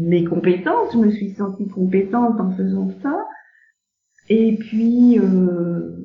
mes 0.00 0.24
compétences. 0.24 0.92
Je 0.92 0.98
me 0.98 1.10
suis 1.10 1.30
sentie 1.30 1.68
compétente 1.68 2.40
en 2.40 2.50
faisant 2.52 2.90
ça. 3.02 3.26
Et 4.28 4.56
puis, 4.56 5.18
euh, 5.18 5.96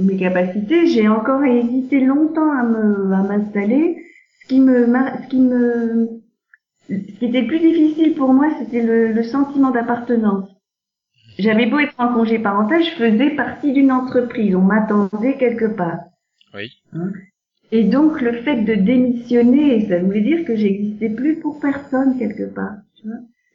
mes 0.00 0.16
capacités, 0.16 0.86
j'ai 0.86 1.08
encore 1.08 1.42
hésité 1.44 2.00
longtemps 2.00 2.52
à 2.52 2.62
me 2.62 3.12
à 3.12 3.22
m'installer. 3.22 3.96
Ce 4.42 4.48
qui 4.48 4.60
me 4.60 4.86
ce 4.86 5.28
qui 5.28 5.40
me 5.40 6.08
ce 6.88 7.18
qui 7.18 7.24
était 7.24 7.40
le 7.40 7.46
plus 7.46 7.60
difficile 7.60 8.14
pour 8.14 8.34
moi, 8.34 8.48
c'était 8.58 8.82
le, 8.82 9.12
le 9.12 9.22
sentiment 9.22 9.70
d'appartenance. 9.70 10.50
J'avais 11.38 11.66
beau 11.66 11.78
être 11.78 11.94
en 11.98 12.12
congé 12.12 12.38
parental, 12.38 12.82
je 12.82 12.90
faisais 12.90 13.30
partie 13.30 13.72
d'une 13.72 13.90
entreprise, 13.90 14.54
on 14.54 14.60
m'attendait 14.60 15.36
quelque 15.36 15.64
part. 15.64 15.98
Oui. 16.54 16.70
Hein. 16.92 17.10
Et 17.72 17.84
donc 17.84 18.20
le 18.20 18.32
fait 18.42 18.62
de 18.62 18.74
démissionner, 18.74 19.88
ça 19.88 19.98
voulait 19.98 20.20
dire 20.20 20.44
que 20.44 20.54
j'existais 20.56 21.08
plus 21.10 21.40
pour 21.40 21.60
personne 21.60 22.18
quelque 22.18 22.44
part. 22.54 22.76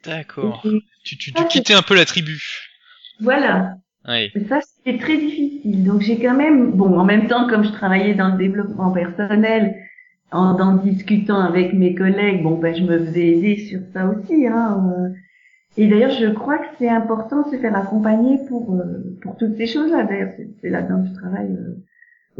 D'accord. 0.06 0.62
Tu, 1.04 1.18
tu, 1.18 1.34
tu 1.34 1.44
quittais 1.46 1.74
un 1.74 1.82
peu 1.82 1.96
la 1.96 2.06
tribu. 2.06 2.42
Voilà. 3.22 3.76
Oui. 4.08 4.32
Ça, 4.48 4.60
c'était 4.62 4.98
très 4.98 5.18
difficile. 5.18 5.84
Donc 5.84 6.02
j'ai 6.02 6.20
quand 6.20 6.36
même, 6.36 6.72
bon, 6.72 6.98
en 6.98 7.06
même 7.06 7.28
temps, 7.28 7.48
comme 7.48 7.64
je 7.64 7.72
travaillais 7.72 8.14
dans 8.14 8.30
le 8.32 8.38
développement 8.38 8.92
personnel, 8.92 9.76
en, 10.32 10.60
en 10.60 10.76
discutant 10.78 11.40
avec 11.42 11.74
mes 11.74 11.96
collègues, 11.96 12.44
bon, 12.44 12.58
ben, 12.58 12.76
je 12.76 12.84
me 12.84 12.98
faisais 13.06 13.28
aider 13.30 13.58
sur 13.68 13.80
ça 13.94 14.08
aussi. 14.08 14.48
Hein, 14.48 14.94
euh. 14.98 15.10
Et 15.78 15.88
d'ailleurs, 15.88 16.12
je 16.12 16.28
crois 16.28 16.58
que 16.58 16.66
c'est 16.78 16.90
important 16.90 17.44
de 17.44 17.56
se 17.56 17.62
faire 17.62 17.76
accompagner 17.76 18.38
pour 18.48 18.74
euh, 18.76 19.18
pour 19.22 19.38
toutes 19.38 19.56
ces 19.58 19.68
choses-là. 19.68 20.04
D'ailleurs, 20.04 20.32
c'est- 20.38 20.50
c'est 20.62 20.70
là-dedans 20.70 21.04
que 21.04 21.10
je 21.10 21.14
travaille 21.14 21.52
euh, 21.52 21.76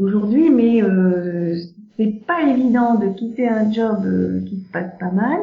aujourd'hui, 0.00 0.50
mais 0.50 0.82
euh, 0.82 1.56
c'est 1.96 2.26
pas 2.26 2.42
évident 2.42 2.94
de 2.94 3.16
quitter 3.16 3.48
un 3.48 3.70
job 3.70 4.04
euh, 4.04 4.44
qui 4.48 4.62
se 4.62 4.70
passe 4.72 4.92
pas 4.98 5.10
mal. 5.10 5.38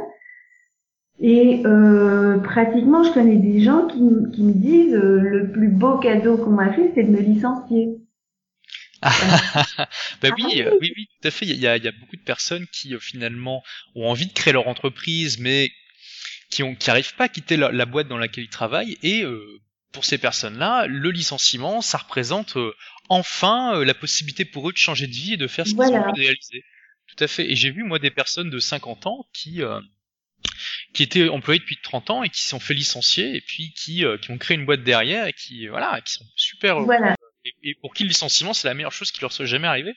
Et 1.19 1.63
euh, 1.65 2.37
pratiquement, 2.39 3.03
je 3.03 3.11
connais 3.11 3.37
des 3.37 3.61
gens 3.61 3.87
qui, 3.87 4.01
me 4.01 4.53
disent 4.53 4.93
euh, 4.93 5.19
le 5.19 5.51
plus 5.51 5.69
beau 5.69 5.97
cadeau 5.97 6.37
qu'on 6.37 6.51
m'a 6.51 6.73
fait, 6.73 6.91
c'est 6.93 7.03
de 7.03 7.09
me 7.09 7.21
licencier. 7.21 7.97
bah 9.01 10.29
oui, 10.35 10.43
oui. 10.45 10.63
oui, 10.81 10.93
oui, 10.95 11.07
tout 11.21 11.27
à 11.27 11.31
fait. 11.31 11.45
Il 11.45 11.55
y 11.55 11.67
a, 11.67 11.77
il 11.77 11.83
y 11.83 11.87
a 11.87 11.91
beaucoup 11.91 12.15
de 12.15 12.21
personnes 12.21 12.65
qui 12.71 12.95
finalement 12.99 13.63
ont 13.95 14.07
envie 14.07 14.27
de 14.27 14.33
créer 14.33 14.53
leur 14.53 14.67
entreprise, 14.67 15.39
mais 15.39 15.69
qui 16.49 16.63
ont, 16.63 16.75
qui 16.75 16.89
arrivent 16.89 17.15
pas 17.15 17.25
à 17.25 17.29
quitter 17.29 17.57
la, 17.57 17.71
la 17.71 17.85
boîte 17.85 18.07
dans 18.07 18.17
laquelle 18.17 18.45
ils 18.45 18.49
travaillent. 18.49 18.97
Et 19.03 19.23
euh, 19.23 19.59
pour 19.91 20.05
ces 20.05 20.17
personnes-là, 20.17 20.87
le 20.87 21.11
licenciement, 21.11 21.81
ça 21.81 21.97
représente 21.97 22.57
euh, 22.57 22.73
enfin 23.09 23.75
euh, 23.79 23.85
la 23.85 23.93
possibilité 23.93 24.45
pour 24.45 24.69
eux 24.69 24.71
de 24.73 24.77
changer 24.77 25.07
de 25.07 25.13
vie 25.13 25.33
et 25.33 25.37
de 25.37 25.47
faire 25.47 25.65
ce 25.65 25.71
qu'ils 25.71 25.77
Voilà. 25.77 25.99
ont 26.01 26.03
envie 26.09 26.21
de 26.21 26.25
réaliser. 26.25 26.63
Tout 27.07 27.23
à 27.23 27.27
fait. 27.27 27.49
Et 27.51 27.55
j'ai 27.55 27.71
vu 27.71 27.83
moi 27.83 27.99
des 27.99 28.11
personnes 28.11 28.49
de 28.49 28.59
50 28.59 29.07
ans 29.07 29.25
qui 29.33 29.61
euh, 29.63 29.79
qui 30.93 31.03
étaient 31.03 31.29
employés 31.29 31.59
depuis 31.59 31.77
30 31.81 32.09
ans 32.09 32.23
et 32.23 32.29
qui 32.29 32.41
se 32.41 32.49
sont 32.49 32.59
fait 32.59 32.73
licencier 32.73 33.35
et 33.35 33.41
puis 33.41 33.73
qui 33.73 34.03
euh, 34.05 34.17
qui 34.17 34.31
ont 34.31 34.37
créé 34.37 34.57
une 34.57 34.65
boîte 34.65 34.83
derrière 34.83 35.25
et 35.27 35.33
qui 35.33 35.67
voilà 35.67 35.99
qui 36.05 36.13
sont 36.13 36.25
super. 36.35 36.79
Voilà, 36.81 37.15
et, 37.45 37.53
et 37.63 37.75
pour 37.81 37.93
qui 37.93 38.03
le 38.03 38.09
licenciement 38.09 38.53
c'est 38.53 38.67
la 38.67 38.73
meilleure 38.73 38.91
chose 38.91 39.11
qui 39.11 39.21
leur 39.21 39.31
soit 39.31 39.45
jamais 39.45 39.67
arrivée. 39.67 39.93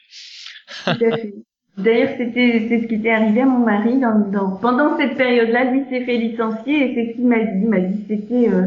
tout 0.85 0.91
à 0.91 1.17
fait. 1.17 1.35
D'ailleurs, 1.79 2.11
c'était 2.19 2.67
c'est 2.69 2.83
ce 2.83 2.87
qui 2.89 2.97
était 2.97 3.11
arrivé 3.11 3.41
à 3.43 3.47
mon 3.47 3.65
mari 3.65 3.99
dans, 4.01 4.29
dans 4.31 4.57
pendant 4.59 4.99
cette 4.99 5.17
période-là. 5.17 5.65
Lui 5.73 5.85
s'est 5.89 6.05
fait 6.05 6.19
licencier 6.19 6.91
et 6.91 6.95
c'est 6.95 7.11
ce 7.13 7.17
qu'il 7.17 7.27
m'a 7.27 7.39
dit. 7.39 7.61
Il 7.63 7.69
m'a 7.69 7.81
dit 7.81 8.05
c'était 8.09 8.49
euh, 8.51 8.67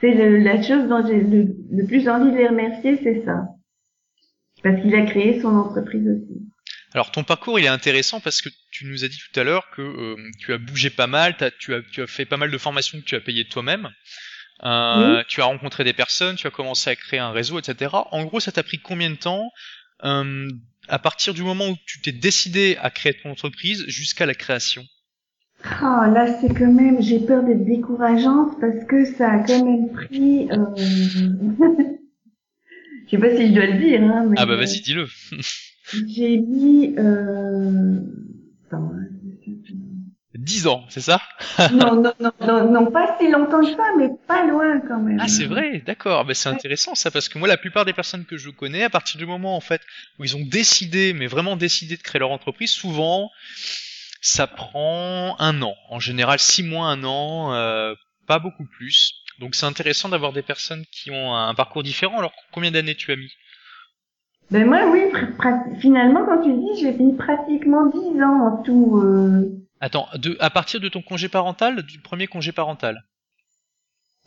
c'est 0.00 0.14
la 0.14 0.62
chose 0.62 0.88
dont 0.88 1.04
j'ai 1.06 1.20
le, 1.20 1.46
le 1.72 1.86
plus 1.86 2.08
envie 2.08 2.30
de 2.30 2.36
les 2.36 2.46
remercier, 2.48 2.98
c'est 3.02 3.24
ça, 3.24 3.48
parce 4.62 4.80
qu'il 4.82 4.94
a 4.94 5.02
créé 5.06 5.40
son 5.40 5.48
entreprise 5.56 6.06
aussi. 6.08 6.40
Alors 6.94 7.10
ton 7.12 7.22
parcours 7.22 7.58
il 7.58 7.64
est 7.66 7.68
intéressant 7.68 8.20
parce 8.20 8.40
que 8.40 8.48
tu 8.70 8.86
nous 8.86 9.04
as 9.04 9.08
dit 9.08 9.18
tout 9.18 9.38
à 9.38 9.44
l'heure 9.44 9.68
que 9.76 9.82
euh, 9.82 10.16
tu 10.40 10.52
as 10.54 10.58
bougé 10.58 10.90
pas 10.90 11.06
mal, 11.06 11.36
t'as- 11.36 11.50
tu 11.50 11.74
as 11.74 11.82
tu 11.82 12.00
as 12.02 12.06
fait 12.06 12.24
pas 12.24 12.36
mal 12.38 12.50
de 12.50 12.58
formations 12.58 12.98
que 12.98 13.04
tu 13.04 13.14
as 13.14 13.20
payées 13.20 13.46
toi-même. 13.46 13.88
Euh, 14.64 15.22
Tu 15.28 15.40
as 15.40 15.44
rencontré 15.44 15.84
des 15.84 15.92
personnes, 15.92 16.34
tu 16.36 16.46
as 16.46 16.50
commencé 16.50 16.90
à 16.90 16.96
créer 16.96 17.20
un 17.20 17.30
réseau, 17.30 17.60
etc. 17.60 17.90
En 18.10 18.24
gros, 18.24 18.40
ça 18.40 18.50
t'a 18.50 18.64
pris 18.64 18.78
combien 18.80 19.08
de 19.10 19.14
temps 19.16 19.50
euh, 20.04 20.48
à 20.88 20.98
partir 20.98 21.32
du 21.34 21.42
moment 21.42 21.68
où 21.68 21.76
tu 21.86 22.00
t'es 22.00 22.10
décidé 22.12 22.76
à 22.80 22.90
créer 22.90 23.14
ton 23.22 23.30
entreprise 23.30 23.84
jusqu'à 23.86 24.26
la 24.26 24.34
création? 24.34 24.84
Oh, 25.64 25.84
là, 26.12 26.26
c'est 26.40 26.52
quand 26.54 26.72
même, 26.72 27.00
j'ai 27.02 27.20
peur 27.20 27.42
d'être 27.44 27.64
décourageante 27.64 28.60
parce 28.60 28.84
que 28.88 29.04
ça 29.04 29.30
a 29.30 29.38
quand 29.46 29.64
même 29.64 29.92
pris. 29.92 30.48
Euh... 30.50 31.84
je 33.08 33.16
sais 33.16 33.18
pas 33.18 33.36
si 33.36 33.48
je 33.48 33.54
dois 33.54 33.66
le 33.66 33.78
dire, 33.78 34.02
hein, 34.02 34.26
mais 34.28 34.36
Ah 34.38 34.46
bah 34.46 34.52
euh, 34.52 34.56
vas-y, 34.56 34.80
dis-le. 34.80 35.08
j'ai 36.08 36.38
mis. 36.38 36.94
Euh... 36.98 38.00
Attends, 38.66 38.92
hein, 38.94 39.08
je 39.46 39.50
sais 39.50 39.74
10 40.34 40.66
ans, 40.66 40.84
c'est 40.88 41.00
ça? 41.00 41.20
Non, 41.72 42.00
non, 42.00 42.12
non, 42.20 42.32
non, 42.40 42.70
non, 42.70 42.90
pas 42.90 43.16
si 43.18 43.30
longtemps 43.30 43.60
que 43.60 43.74
ça, 43.74 43.84
mais 43.98 44.08
pas 44.26 44.46
loin 44.46 44.80
quand 44.80 45.00
même. 45.00 45.18
Ah 45.20 45.26
c'est 45.26 45.46
vrai, 45.46 45.82
d'accord. 45.84 46.24
Bah, 46.24 46.34
c'est 46.34 46.48
intéressant 46.48 46.94
ça 46.94 47.10
parce 47.10 47.28
que 47.28 47.38
moi 47.38 47.48
la 47.48 47.56
plupart 47.56 47.84
des 47.84 47.92
personnes 47.92 48.24
que 48.24 48.36
je 48.36 48.50
connais, 48.50 48.84
à 48.84 48.90
partir 48.90 49.18
du 49.18 49.26
moment 49.26 49.56
en 49.56 49.60
fait 49.60 49.82
où 50.18 50.24
ils 50.24 50.36
ont 50.36 50.44
décidé, 50.44 51.12
mais 51.12 51.26
vraiment 51.26 51.56
décidé 51.56 51.96
de 51.96 52.02
créer 52.02 52.20
leur 52.20 52.30
entreprise, 52.30 52.70
souvent 52.70 53.30
ça 54.20 54.46
prend 54.46 55.36
un 55.38 55.62
an. 55.62 55.74
En 55.88 55.98
général 55.98 56.38
six 56.38 56.62
mois, 56.62 56.86
un 56.88 57.04
an, 57.04 57.54
euh, 57.54 57.94
pas 58.26 58.38
beaucoup 58.38 58.66
plus. 58.66 59.17
Donc 59.38 59.54
c'est 59.54 59.66
intéressant 59.66 60.08
d'avoir 60.08 60.32
des 60.32 60.42
personnes 60.42 60.84
qui 60.90 61.10
ont 61.10 61.34
un 61.34 61.54
parcours 61.54 61.82
différent. 61.82 62.18
Alors 62.18 62.32
combien 62.52 62.70
d'années 62.70 62.94
tu 62.94 63.12
as 63.12 63.16
mis? 63.16 63.32
Ben 64.50 64.66
moi, 64.66 64.90
oui, 64.90 65.00
finalement, 65.78 66.24
quand 66.24 66.42
tu 66.42 66.52
dis, 66.52 66.80
j'ai 66.80 66.92
mis 66.92 67.14
pratiquement 67.14 67.86
10 67.86 68.22
ans 68.22 68.46
en 68.46 68.62
tout. 68.62 68.98
Euh... 69.02 69.66
Attends, 69.80 70.06
de, 70.16 70.36
à 70.40 70.48
partir 70.48 70.80
de 70.80 70.88
ton 70.88 71.02
congé 71.02 71.28
parental, 71.28 71.82
du 71.82 72.00
premier 72.00 72.26
congé 72.26 72.52
parental? 72.52 73.04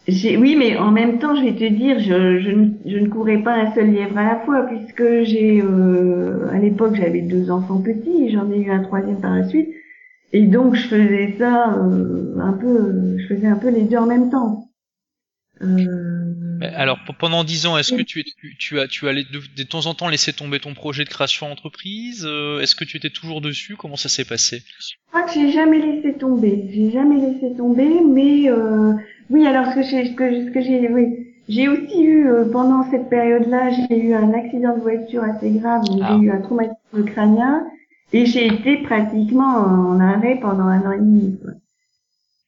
J'ai, 0.07 0.37
oui, 0.37 0.55
mais 0.55 0.77
en 0.77 0.91
même 0.91 1.19
temps, 1.19 1.35
je 1.35 1.43
vais 1.43 1.53
te 1.53 1.67
dire, 1.73 1.99
je, 1.99 2.39
je, 2.39 2.51
ne, 2.51 2.69
je 2.85 2.97
ne 2.97 3.07
courais 3.07 3.39
pas 3.39 3.53
un 3.53 3.73
seul 3.73 3.91
lièvre 3.91 4.17
à 4.17 4.23
la 4.23 4.39
fois, 4.41 4.63
puisque 4.63 5.23
j'ai, 5.23 5.61
euh, 5.61 6.49
à 6.51 6.57
l'époque, 6.57 6.95
j'avais 6.95 7.21
deux 7.21 7.51
enfants 7.51 7.81
petits, 7.81 8.31
j'en 8.31 8.51
ai 8.51 8.57
eu 8.57 8.71
un 8.71 8.83
troisième 8.83 9.21
par 9.21 9.35
la 9.35 9.47
suite, 9.47 9.69
et 10.33 10.47
donc 10.47 10.75
je 10.75 10.87
faisais 10.87 11.35
ça 11.37 11.73
euh, 11.77 12.35
un 12.39 12.53
peu, 12.53 13.17
je 13.17 13.27
faisais 13.27 13.47
un 13.47 13.57
peu 13.57 13.69
les 13.69 13.83
deux 13.83 13.97
en 13.97 14.07
même 14.07 14.31
temps. 14.31 14.70
Euh, 15.63 16.59
Alors 16.75 16.99
pendant 17.19 17.43
dix 17.43 17.65
ans, 17.65 17.77
est-ce 17.77 17.93
que 17.93 18.01
tu, 18.01 18.23
tu, 18.23 18.55
tu 18.57 18.79
as 18.79 18.87
tu 18.87 19.07
as 19.07 19.13
de, 19.13 19.23
de 19.55 19.63
temps 19.63 19.85
en 19.85 19.93
temps 19.93 20.09
laissé 20.09 20.33
tomber 20.33 20.59
ton 20.59 20.73
projet 20.73 21.03
de 21.03 21.09
création 21.09 21.49
d'entreprise 21.49 22.25
Euh, 22.27 22.59
Est-ce 22.61 22.75
que 22.75 22.83
tu 22.83 22.97
étais 22.97 23.09
toujours 23.09 23.41
dessus? 23.41 23.75
Comment 23.75 23.95
ça 23.95 24.09
s'est 24.09 24.25
passé? 24.25 24.63
Je 24.79 24.93
crois 25.07 25.23
que 25.23 25.33
j'ai 25.33 25.51
jamais 25.51 25.79
laissé 25.79 26.17
tomber. 26.17 26.67
J'ai 26.73 26.91
jamais 26.91 27.17
laissé 27.17 27.55
tomber, 27.55 27.89
mais 28.07 28.49
euh, 28.49 28.93
oui. 29.29 29.45
Alors 29.45 29.67
ce 29.71 29.75
que 29.75 29.83
j'ai, 29.83 30.05
ce 30.09 30.51
que, 30.51 30.61
j'ai, 30.61 30.87
oui, 30.89 31.27
j'ai 31.49 31.67
aussi 31.67 32.01
eu 32.01 32.27
euh, 32.27 32.45
pendant 32.51 32.89
cette 32.89 33.09
période-là, 33.09 33.69
j'ai 33.71 33.97
eu 33.97 34.13
un 34.13 34.33
accident 34.33 34.75
de 34.77 34.81
voiture 34.81 35.23
assez 35.23 35.51
grave. 35.51 35.83
donc 35.85 35.99
Ah. 36.03 36.17
J'ai 36.19 36.25
eu 36.25 36.31
un 36.31 36.41
traumatisme 36.41 37.05
crânien 37.05 37.65
et 38.13 38.25
j'ai 38.25 38.47
été 38.47 38.77
pratiquement 38.83 39.57
en 39.57 39.99
arrêt 39.99 40.37
pendant 40.41 40.65
un 40.65 40.81
an 40.87 40.91
et 40.91 40.97
demi. 40.99 41.37
quoi. 41.41 41.51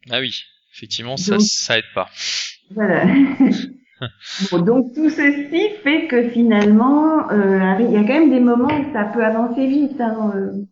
Ah 0.09 0.19
oui, 0.19 0.33
effectivement, 0.73 1.15
ça 1.17 1.37
Donc- 1.37 1.41
ça 1.47 1.77
aide 1.77 1.85
pas. 1.95 2.09
Voilà. 2.75 3.05
bon, 4.51 4.59
donc 4.59 4.93
tout 4.93 5.09
ceci 5.09 5.69
fait 5.83 6.07
que 6.07 6.29
finalement, 6.29 7.29
euh, 7.31 7.75
il 7.79 7.91
y 7.91 7.97
a 7.97 8.01
quand 8.01 8.19
même 8.19 8.29
des 8.31 8.39
moments 8.39 8.73
où 8.73 8.93
ça 8.93 9.05
peut 9.05 9.23
avancer 9.23 9.67
vite. 9.67 9.99
Hein, 9.99 10.31
euh. 10.35 10.65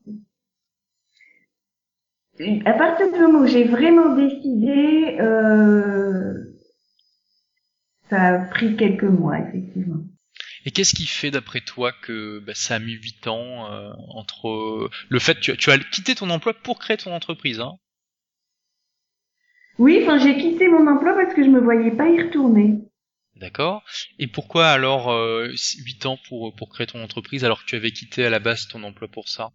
À 2.65 2.74
partir 2.74 3.12
du 3.12 3.20
moment 3.20 3.39
où 3.41 3.48
j'ai 3.48 3.65
vraiment 3.65 4.15
décidé, 4.15 5.17
euh, 5.20 6.34
ça 8.10 8.22
a 8.22 8.39
pris 8.46 8.75
quelques 8.75 9.03
mois, 9.03 9.39
effectivement. 9.39 10.01
Et 10.65 10.72
qu'est-ce 10.72 10.93
qui 10.96 11.05
fait 11.08 11.31
d'après 11.31 11.62
toi 11.62 11.91
que 11.91 12.39
bah, 12.39 12.53
ça 12.55 12.75
a 12.75 12.79
mis 12.79 12.93
huit 12.93 13.27
ans 13.27 13.72
euh, 13.72 13.91
entre 14.10 14.89
le 15.10 15.20
fait 15.20 15.36
que 15.36 15.39
tu, 15.41 15.51
as- 15.51 15.58
tu 15.58 15.72
as 15.72 15.77
quitté 15.79 16.15
ton 16.15 16.29
emploi 16.29 16.53
pour 16.53 16.79
créer 16.79 16.98
ton 16.98 17.13
entreprise, 17.13 17.60
hein? 17.60 17.74
Oui, 19.80 20.00
enfin, 20.04 20.18
j'ai 20.18 20.38
quitté 20.38 20.68
mon 20.68 20.88
emploi 20.88 21.13
parce 21.13 21.34
que 21.34 21.44
je 21.44 21.50
me 21.50 21.60
voyais 21.60 21.92
pas 21.92 22.10
y 22.10 22.22
retourner. 22.22 22.80
D'accord. 23.36 23.84
Et 24.20 24.28
pourquoi 24.28 24.68
alors 24.68 25.12
euh, 25.12 25.48
huit 25.84 26.06
ans 26.06 26.18
pour 26.30 26.54
pour 26.56 26.70
créer 26.70 26.86
ton 26.86 27.04
entreprise 27.04 27.44
alors 27.44 27.62
que 27.62 27.70
tu 27.70 27.75
avais 27.75 27.92
quitté 27.92 28.24
à 28.24 28.30
la 28.30 28.40
base 28.40 28.68
ton 28.68 28.84
emploi 28.84 29.08
pour 29.08 29.30
ça? 29.30 29.51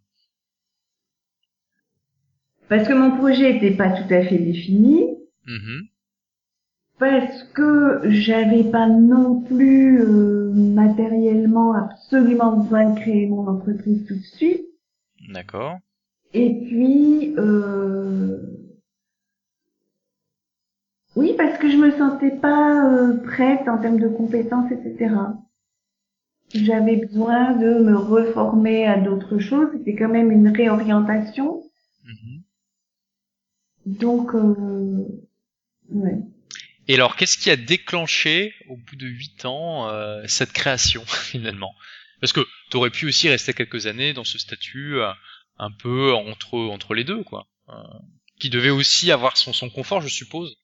Parce 2.69 2.89
que 2.89 2.95
mon 2.95 3.17
projet 3.17 3.57
était 3.57 3.77
pas 3.77 3.91
tout 3.91 4.13
à 4.13 4.23
fait 4.25 4.39
défini. 4.39 5.07
Mhm. 5.47 5.87
Parce 6.99 7.45
que 7.55 8.01
j'avais 8.05 8.65
pas 8.65 8.89
non 8.89 9.43
plus 9.43 10.01
euh, 10.01 10.51
matériellement 10.53 11.75
absolument 11.75 12.57
besoin 12.57 12.91
de 12.91 12.99
créer 12.99 13.27
mon 13.27 13.47
entreprise 13.47 14.05
tout 14.09 14.17
de 14.17 14.25
suite. 14.37 14.67
D'accord. 15.29 15.77
Et 16.33 16.55
puis, 16.67 17.35
euh... 17.39 18.39
oui, 21.17 21.35
parce 21.37 21.59
que 21.59 21.71
je 21.71 21.77
me 21.77 21.91
sentais 21.97 22.31
pas 22.31 22.85
euh, 22.85 23.17
prête 23.25 23.67
en 23.69 23.79
termes 23.79 23.99
de 23.99 24.09
compétences, 24.09 24.71
etc. 24.71 25.15
J'avais 26.55 26.97
besoin 26.97 27.53
de 27.57 27.83
me 27.83 27.97
reformer 27.97 28.87
à 28.87 28.99
d'autres 28.99 29.39
choses. 29.39 29.69
C'était 29.73 29.97
quand 29.97 30.11
même 30.11 30.31
une 30.31 30.49
réorientation. 30.49 31.63
Mhm. 32.05 32.43
Donc, 33.87 34.35
euh... 34.35 35.07
ouais. 35.91 36.19
Et 36.89 36.95
alors, 36.95 37.17
qu'est-ce 37.17 37.39
qui 37.39 37.51
a 37.51 37.57
déclenché 37.57 38.55
au 38.69 38.77
bout 38.77 38.97
de 38.97 39.07
huit 39.07 39.45
ans 39.47 39.89
euh, 39.89 40.23
cette 40.27 40.53
création 40.53 41.03
finalement? 41.07 41.75
Parce 42.21 42.35
que 42.35 42.47
tu 42.71 42.77
aurais 42.77 42.91
pu 42.91 43.07
aussi 43.07 43.29
rester 43.29 43.55
quelques 43.55 43.87
années 43.87 44.13
dans 44.13 44.25
ce 44.25 44.39
statut 44.39 44.97
euh, 44.97 45.11
un 45.59 45.71
peu 45.71 46.13
entre 46.13 46.59
entre 46.59 46.95
les 46.95 47.05
deux, 47.05 47.25
quoi. 47.25 47.47
Euh, 47.71 47.73
qui 48.39 48.51
devait 48.51 48.71
aussi 48.71 49.11
avoir 49.11 49.39
son, 49.39 49.55
son 49.55 49.71
confort, 49.71 50.03
je 50.03 50.09
suppose. 50.09 50.59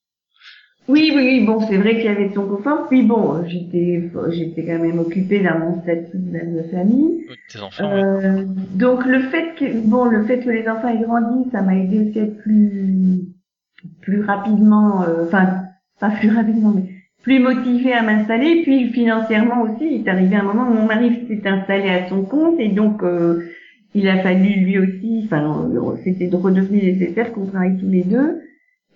Oui, 0.88 1.12
oui, 1.14 1.22
oui, 1.22 1.46
bon, 1.46 1.60
c'est 1.60 1.76
vrai 1.76 1.94
qu'il 1.94 2.04
y 2.04 2.08
avait 2.08 2.30
son 2.34 2.46
confort. 2.46 2.88
Puis 2.88 3.02
bon, 3.02 3.44
j'étais, 3.46 4.10
j'étais 4.30 4.66
quand 4.66 4.80
même 4.80 4.98
occupée 4.98 5.40
dans 5.40 5.58
mon 5.58 5.80
statut 5.82 6.16
de 6.16 6.62
famille. 6.70 7.26
Tes 7.48 7.60
enfants. 7.60 7.84
Euh, 7.84 8.44
donc 8.74 9.06
le 9.06 9.20
fait 9.20 9.54
que, 9.56 9.80
bon, 9.86 10.06
le 10.06 10.24
fait 10.24 10.40
que 10.40 10.50
les 10.50 10.68
enfants 10.68 10.88
aient 10.88 11.02
grandi, 11.02 11.48
ça 11.52 11.62
m'a 11.62 11.76
aidé 11.76 12.00
aussi 12.00 12.18
à 12.18 12.24
être 12.24 12.38
plus, 12.42 13.22
plus 14.00 14.22
rapidement, 14.22 15.02
euh, 15.04 15.26
enfin, 15.26 15.62
pas 16.00 16.10
plus 16.10 16.30
rapidement, 16.30 16.72
mais 16.74 16.90
plus 17.22 17.38
motivée 17.38 17.92
à 17.92 18.02
m'installer. 18.02 18.62
Puis 18.64 18.92
financièrement 18.92 19.62
aussi, 19.62 19.86
il 19.86 20.04
est 20.04 20.10
arrivé 20.10 20.34
un 20.34 20.42
moment 20.42 20.68
où 20.68 20.74
mon 20.74 20.86
mari 20.86 21.26
s'est 21.28 21.46
installé 21.46 21.90
à 21.90 22.08
son 22.08 22.22
compte 22.22 22.58
et 22.58 22.68
donc 22.68 23.04
euh, 23.04 23.44
il 23.94 24.08
a 24.08 24.18
fallu 24.18 24.48
lui 24.48 24.78
aussi, 24.78 25.22
enfin, 25.26 25.70
c'était 26.02 26.26
de 26.26 26.36
redevenir 26.36 26.82
nécessaire 26.82 27.32
qu'on 27.32 27.46
travaille 27.46 27.78
tous 27.78 27.88
les 27.88 28.02
deux. 28.02 28.40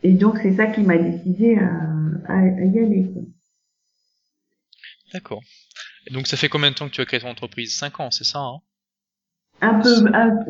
Et 0.03 0.13
donc 0.13 0.39
c'est 0.43 0.55
ça 0.55 0.67
qui 0.67 0.83
m'a 0.83 0.99
décidé 0.99 1.57
à, 1.57 2.33
à, 2.33 2.45
y 2.45 2.79
aller. 2.79 3.07
D'accord. 5.13 5.43
Donc 6.11 6.27
ça 6.27 6.37
fait 6.37 6.49
combien 6.49 6.71
de 6.71 6.77
temps 6.77 6.89
que 6.89 6.95
tu 6.95 7.01
as 7.01 7.07
créé 7.07 7.21
ton 7.21 7.29
entreprise? 7.29 7.75
Cinq 7.75 8.01
ans, 8.01 8.11
c'est 8.11 8.25
ça 8.25 8.41
hein? 8.41 8.59
Un 9.63 9.81
peu. 9.81 9.89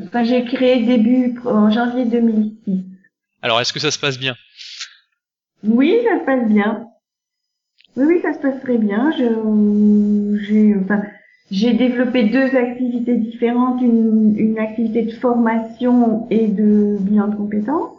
Enfin, 0.05 0.25
j'ai 0.25 0.45
créé 0.45 0.85
début 0.85 1.39
en 1.45 1.71
janvier 1.71 2.07
2006. 2.07 2.85
Alors 3.41 3.61
est-ce 3.61 3.73
que 3.73 3.79
ça 3.79 3.91
se 3.91 3.99
passe 3.99 4.19
bien? 4.19 4.35
Oui, 5.63 5.97
ça 6.05 6.19
se 6.21 6.25
passe 6.25 6.49
bien. 6.49 6.89
Oui, 7.97 8.05
oui, 8.07 8.21
ça 8.21 8.35
se 8.35 8.39
passe 8.39 8.61
très 8.63 8.79
bien. 8.79 9.13
Je, 9.13 10.45
j'ai, 10.45 10.75
enfin, 10.77 11.03
j'ai 11.51 11.73
développé 11.73 12.25
deux 12.25 12.57
activités 12.57 13.17
différentes, 13.17 13.81
une, 13.81 14.37
une 14.37 14.59
activité 14.59 15.03
de 15.03 15.13
formation 15.13 16.27
et 16.31 16.49
de 16.49 16.97
bilan 17.01 17.29
de 17.29 17.37
compétences 17.37 17.96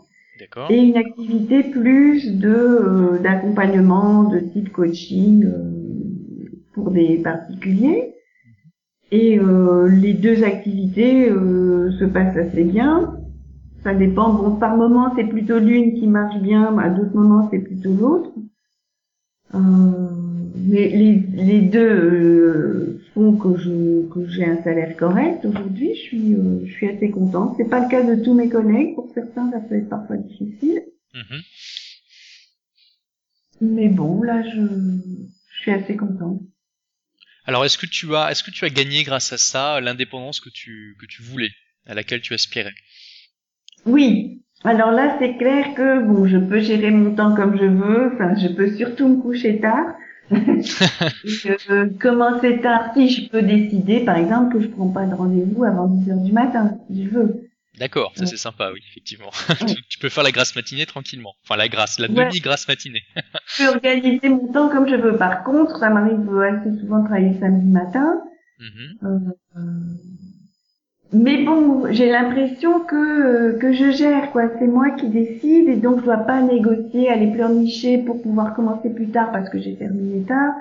et 0.70 0.78
une 0.78 0.98
activité 0.98 1.64
plus 1.64 2.34
de 2.34 2.50
euh, 2.50 3.20
d'accompagnement 3.20 4.24
de 4.26 4.40
type 4.40 4.72
coaching 4.72 5.46
euh, 5.46 6.50
pour 6.74 6.92
des 6.92 7.18
particuliers. 7.18 8.14
Et 9.12 9.40
euh, 9.40 9.88
les 9.88 10.14
deux 10.14 10.44
activités 10.44 11.30
se 11.30 12.06
passent 12.06 12.36
assez 12.36 12.64
bien. 12.64 13.16
Ça 13.84 13.94
dépend. 13.94 14.34
Bon, 14.34 14.56
par 14.58 14.76
moment 14.76 15.14
c'est 15.16 15.24
plutôt 15.24 15.60
l'une 15.60 15.94
qui 15.94 16.08
marche 16.08 16.40
bien, 16.42 16.78
à 16.78 16.90
d'autres 16.90 17.16
moments 17.16 17.48
c'est 17.50 17.60
plutôt 17.60 17.94
l'autre. 17.94 18.32
mais 19.54 20.90
les, 20.90 21.24
les 21.34 21.62
deux 21.62 22.97
que 23.18 23.58
je 23.58 24.08
que 24.10 24.28
j'ai 24.28 24.46
un 24.46 24.62
salaire 24.64 24.96
correct 24.96 25.44
aujourd'hui, 25.44 25.96
je 25.96 26.00
suis 26.00 26.34
euh, 26.34 26.66
je 26.66 26.72
suis 26.72 26.88
assez 26.88 27.10
contente. 27.10 27.56
C'est 27.58 27.70
pas 27.70 27.80
le 27.80 27.90
cas 27.90 28.04
de 28.04 28.24
tous 28.24 28.34
mes 28.34 28.50
collègues. 28.50 28.96
Pour 28.96 29.12
certains, 29.14 29.52
ça 29.52 29.60
peut 29.60 29.76
être 29.76 29.90
parfois 29.90 30.18
difficile. 30.18 30.84
Mhm. 31.14 31.42
Mais 33.62 33.90
bon, 33.90 34.22
là, 34.22 34.44
je, 34.44 34.62
je 34.62 35.62
suis 35.62 35.72
assez 35.72 35.96
contente. 35.96 36.42
Alors, 37.46 37.66
est-ce 37.66 37.78
que 37.78 37.88
tu 37.88 38.16
as 38.16 38.32
est-ce 38.32 38.44
que 38.44 38.52
tu 38.52 38.66
as 38.66 38.70
gagné 38.70 39.04
grâce 39.04 39.34
à 39.34 39.38
ça 39.38 39.82
l'indépendance 39.82 40.40
que 40.40 40.50
tu 40.50 40.96
que 41.00 41.06
tu 41.06 41.24
voulais, 41.24 41.52
à 41.88 41.96
laquelle 41.96 42.22
tu 42.22 42.34
aspirais? 42.34 42.76
Oui. 43.86 44.44
Alors 44.64 44.92
là, 44.92 45.18
c'est 45.20 45.38
clair 45.38 45.74
que 45.76 46.04
bon, 46.04 46.28
je 46.28 46.38
peux 46.38 46.60
gérer 46.60 46.92
mon 46.92 47.16
temps 47.16 47.36
comme 47.36 47.58
je 47.58 47.66
veux. 47.66 48.12
Enfin, 48.14 48.36
je 48.36 48.48
peux 48.50 48.76
surtout 48.76 49.08
me 49.08 49.22
coucher 49.22 49.60
tard. 49.60 49.96
euh, 51.70 51.90
commencer 52.00 52.60
tard, 52.62 52.92
si 52.94 53.10
je 53.10 53.30
peux 53.30 53.42
décider, 53.42 54.02
par 54.02 54.18
exemple, 54.18 54.54
que 54.54 54.62
je 54.62 54.68
prends 54.68 54.90
pas 54.90 55.06
de 55.06 55.14
rendez-vous 55.14 55.64
avant 55.64 55.88
10 55.88 56.12
heures 56.12 56.18
du 56.18 56.32
matin, 56.32 56.78
si 56.90 57.06
je 57.06 57.10
veux. 57.10 57.50
D'accord, 57.80 58.12
ça 58.16 58.26
c'est 58.26 58.38
sympa, 58.38 58.72
oui, 58.74 58.80
effectivement. 58.90 59.30
tu 59.90 60.00
peux 60.00 60.10
faire 60.10 60.24
la 60.24 60.32
grasse 60.32 60.56
matinée 60.56 60.88
tranquillement. 60.88 61.34
Enfin, 61.44 61.58
la 61.58 61.68
grasse, 61.68 62.00
la 62.00 62.08
demi-grasse 62.08 62.68
matinée. 62.68 63.04
je 63.46 63.64
peux 63.64 63.70
organiser 63.70 64.30
mon 64.30 64.52
temps 64.52 64.70
comme 64.70 64.90
je 64.90 64.96
veux. 64.96 65.16
Par 65.16 65.44
contre, 65.44 65.78
ça 65.78 65.90
m'arrive 65.90 66.28
assez 66.40 66.80
souvent 66.80 67.00
de 67.00 67.06
travailler 67.06 67.40
samedi 67.40 67.68
matin. 67.68 68.20
Mm-hmm. 68.60 69.06
euh, 69.06 69.60
mais 71.14 71.44
bon, 71.44 71.92
j'ai 71.92 72.10
l'impression 72.10 72.82
que 72.82 73.58
que 73.60 73.74
je 73.74 73.92
gère 73.92 74.32
quoi. 74.32 74.50
C'est 74.60 74.68
moi 74.68 74.92
qui 74.92 75.10
décide 75.10 75.70
et 75.70 75.78
donc 75.78 76.00
je 76.02 76.06
dois 76.06 76.18
pas 76.18 76.42
négocier, 76.42 77.10
aller 77.10 77.32
pleurnicher 77.32 78.00
pour 78.00 78.22
pouvoir 78.22 78.54
commencer 78.56 78.90
plus 78.90 79.10
tard 79.10 79.32
parce 79.32 79.50
que 79.50 79.60
j'ai 79.60 79.76
terminé 79.76 80.26
tard. 80.26 80.54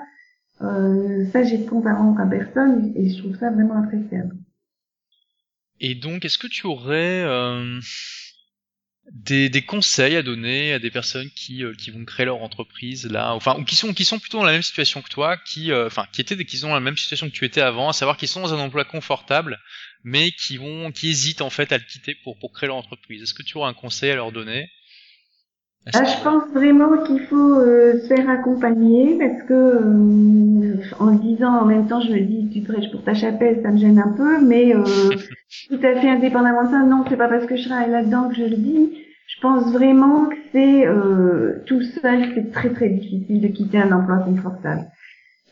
Euh, 0.61 1.25
ça, 1.31 1.43
j'ai 1.43 1.57
de 1.57 1.69
compte 1.69 1.85
à 1.85 1.93
rendre 1.93 2.19
à 2.19 2.25
personne 2.25 2.91
et 2.95 3.09
je 3.09 3.17
trouve 3.19 3.37
ça 3.37 3.51
vraiment 3.51 3.83
appréciable. 3.83 4.35
Et 5.79 5.93
donc, 5.93 6.25
est-ce 6.25 6.39
que 6.39 6.47
tu 6.47 6.65
aurais 6.65 7.21
euh, 7.23 7.79
des, 9.11 9.49
des 9.49 9.61
conseils 9.61 10.15
à 10.15 10.23
donner 10.23 10.73
à 10.73 10.79
des 10.79 10.91
personnes 10.91 11.29
qui, 11.35 11.63
euh, 11.63 11.73
qui 11.73 11.91
vont 11.91 12.03
créer 12.03 12.25
leur 12.25 12.41
entreprise 12.41 13.09
là, 13.09 13.33
enfin, 13.33 13.55
ou 13.59 13.63
qui 13.63 13.75
sont 13.75 13.93
qui 13.93 14.03
sont 14.03 14.19
plutôt 14.19 14.39
dans 14.39 14.45
la 14.45 14.51
même 14.51 14.63
situation 14.63 15.01
que 15.01 15.09
toi, 15.09 15.37
qui, 15.37 15.71
euh, 15.71 15.87
enfin, 15.87 16.05
qui 16.11 16.21
étaient 16.21 16.43
qui 16.43 16.57
sont 16.57 16.73
la 16.73 16.79
même 16.79 16.97
situation 16.97 17.29
que 17.29 17.33
tu 17.33 17.45
étais 17.45 17.61
avant, 17.61 17.89
à 17.89 17.93
savoir 17.93 18.17
qu'ils 18.17 18.27
sont 18.27 18.41
dans 18.41 18.53
un 18.53 18.59
emploi 18.59 18.83
confortable 18.83 19.59
mais 20.03 20.31
qui 20.31 20.57
vont, 20.57 20.91
qui 20.91 21.09
hésitent 21.09 21.41
en 21.41 21.49
fait 21.49 21.71
à 21.71 21.77
le 21.77 21.83
quitter 21.83 22.15
pour 22.23 22.37
pour 22.39 22.51
créer 22.51 22.67
leur 22.67 22.77
entreprise. 22.77 23.21
Est-ce 23.23 23.33
que 23.33 23.43
tu 23.43 23.57
auras 23.57 23.69
un 23.69 23.73
conseil 23.73 24.11
à 24.11 24.15
leur 24.15 24.31
donner? 24.31 24.69
Ah, 25.93 26.03
je 26.03 26.21
pense 26.21 26.43
vraiment 26.53 27.01
qu'il 27.05 27.21
faut 27.27 27.59
euh, 27.59 28.01
se 28.01 28.07
faire 28.07 28.29
accompagner 28.29 29.17
parce 29.17 29.43
que 29.43 29.53
euh, 29.53 30.81
en 30.99 31.11
le 31.11 31.19
disant 31.19 31.61
en 31.61 31.65
même 31.65 31.87
temps 31.87 32.01
je 32.01 32.11
me 32.11 32.19
dis 32.19 32.49
tu 32.49 32.61
prêches 32.61 32.91
pour 32.91 33.03
ta 33.03 33.13
chapelle 33.13 33.61
ça 33.63 33.71
me 33.71 33.77
gêne 33.77 33.97
un 33.97 34.11
peu 34.11 34.41
mais 34.41 34.75
euh, 34.75 34.83
tout 35.69 35.79
à 35.81 36.01
fait 36.01 36.09
indépendamment 36.09 36.65
de 36.65 36.71
ça 36.71 36.83
non 36.83 37.05
c'est 37.07 37.15
pas 37.15 37.29
parce 37.29 37.45
que 37.45 37.55
je 37.55 37.69
travaille 37.69 37.91
là-dedans 37.91 38.27
que 38.29 38.35
je 38.35 38.43
le 38.43 38.57
dis. 38.57 38.97
Je 39.27 39.41
pense 39.41 39.71
vraiment 39.71 40.25
que 40.25 40.35
c'est 40.51 40.87
tout 41.67 41.81
seul 42.01 42.31
c'est 42.33 42.51
très 42.51 42.69
très 42.69 42.89
difficile 42.89 43.39
de 43.39 43.47
quitter 43.47 43.77
un 43.77 43.91
emploi 43.91 44.17
confortable 44.19 44.87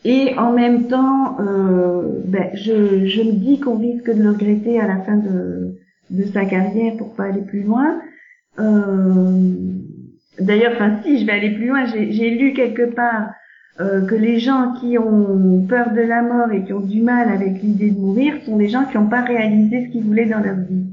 et 0.04 0.34
en 0.38 0.52
même 0.52 0.88
temps, 0.88 1.40
euh, 1.40 2.22
ben, 2.26 2.50
je, 2.54 3.06
je 3.06 3.22
me 3.22 3.32
dis 3.32 3.60
qu'on 3.60 3.78
risque 3.78 4.10
de 4.10 4.22
le 4.22 4.30
regretter 4.30 4.80
à 4.80 4.86
la 4.86 4.98
fin 4.98 5.16
de, 5.16 5.76
de 6.10 6.24
sa 6.26 6.44
carrière 6.44 6.96
pour 6.96 7.14
pas 7.14 7.24
aller 7.24 7.42
plus 7.42 7.62
loin. 7.62 8.00
Euh, 8.58 9.50
D'ailleurs, 10.38 10.72
enfin 10.74 11.00
si, 11.02 11.18
je 11.18 11.26
vais 11.26 11.32
aller 11.32 11.50
plus 11.50 11.68
loin. 11.68 11.86
J'ai 11.86 12.30
lu 12.30 12.52
quelque 12.52 12.94
part 12.94 13.30
euh, 13.80 14.06
que 14.06 14.14
les 14.14 14.38
gens 14.38 14.74
qui 14.80 14.98
ont 14.98 15.66
peur 15.66 15.92
de 15.92 16.00
la 16.00 16.22
mort 16.22 16.52
et 16.52 16.64
qui 16.64 16.72
ont 16.72 16.80
du 16.80 17.02
mal 17.02 17.28
avec 17.30 17.62
l'idée 17.62 17.90
de 17.90 17.98
mourir 17.98 18.34
sont 18.44 18.56
des 18.56 18.68
gens 18.68 18.84
qui 18.84 18.96
n'ont 18.98 19.08
pas 19.08 19.22
réalisé 19.22 19.86
ce 19.86 19.92
qu'ils 19.92 20.04
voulaient 20.04 20.26
dans 20.26 20.40
leur 20.40 20.56
vie. 20.56 20.84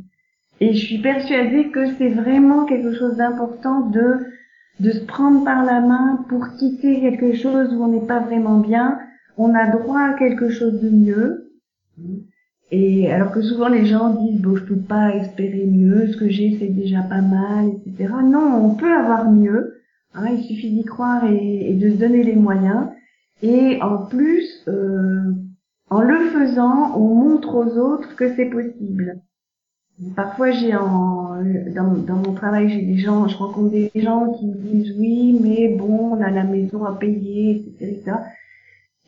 Et 0.59 0.73
je 0.73 0.85
suis 0.85 0.99
persuadée 0.99 1.69
que 1.69 1.93
c'est 1.97 2.09
vraiment 2.09 2.65
quelque 2.65 2.93
chose 2.93 3.17
d'important 3.17 3.81
de 3.89 4.19
de 4.79 4.91
se 4.91 5.05
prendre 5.05 5.43
par 5.43 5.63
la 5.63 5.81
main 5.81 6.25
pour 6.29 6.55
quitter 6.57 6.99
quelque 6.99 7.33
chose 7.33 7.73
où 7.73 7.83
on 7.83 7.87
n'est 7.87 8.07
pas 8.07 8.19
vraiment 8.19 8.59
bien. 8.59 8.99
On 9.37 9.53
a 9.53 9.67
droit 9.67 10.01
à 10.01 10.13
quelque 10.13 10.49
chose 10.49 10.81
de 10.81 10.89
mieux. 10.89 11.51
Et 12.71 13.11
alors 13.11 13.31
que 13.31 13.41
souvent 13.41 13.67
les 13.67 13.85
gens 13.85 14.09
disent 14.09 14.41
bon 14.41 14.55
je 14.55 14.63
peux 14.63 14.79
pas 14.79 15.15
espérer 15.15 15.65
mieux, 15.65 16.07
ce 16.07 16.17
que 16.17 16.29
j'ai 16.29 16.57
c'est 16.59 16.69
déjà 16.73 17.01
pas 17.01 17.21
mal, 17.21 17.69
etc. 17.69 18.13
Non, 18.23 18.65
on 18.65 18.75
peut 18.75 18.91
avoir 18.91 19.29
mieux. 19.31 19.75
Hein, 20.15 20.27
il 20.31 20.43
suffit 20.43 20.71
d'y 20.71 20.83
croire 20.83 21.25
et, 21.25 21.73
de 21.73 21.89
se 21.91 21.97
donner 21.97 22.23
les 22.23 22.35
moyens. 22.35 22.87
Et 23.41 23.81
en 23.81 24.05
plus, 24.05 24.63
euh, 24.67 25.33
en 25.89 26.01
le 26.01 26.17
faisant, 26.29 26.97
on 26.97 27.13
montre 27.15 27.55
aux 27.55 27.77
autres 27.77 28.15
que 28.15 28.35
c'est 28.35 28.49
possible. 28.49 29.21
Parfois, 30.15 30.51
j'ai 30.51 30.75
en, 30.75 31.22
dans, 31.75 31.93
dans 31.93 32.15
mon 32.15 32.33
travail, 32.33 32.69
j'ai 32.69 32.81
des 32.81 32.97
gens, 32.97 33.27
je 33.27 33.37
rencontre 33.37 33.71
des 33.71 33.91
gens 33.95 34.33
qui 34.33 34.45
me 34.45 34.53
disent 34.53 34.95
oui, 34.97 35.39
mais 35.41 35.75
bon, 35.75 36.13
on 36.13 36.21
a 36.21 36.29
la 36.29 36.43
maison 36.43 36.85
à 36.85 36.93
payer, 36.93 37.65
etc., 37.79 38.11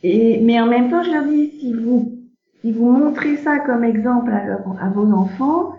Et, 0.02 0.40
mais 0.42 0.60
en 0.60 0.66
même 0.66 0.90
temps, 0.90 1.02
je 1.02 1.10
leur 1.10 1.24
dis, 1.24 1.50
si 1.58 1.72
vous, 1.72 2.12
si 2.60 2.72
vous 2.72 2.90
montrez 2.90 3.36
ça 3.38 3.58
comme 3.58 3.84
exemple 3.84 4.30
à, 4.32 4.84
à 4.84 4.88
vos 4.90 5.10
enfants, 5.12 5.72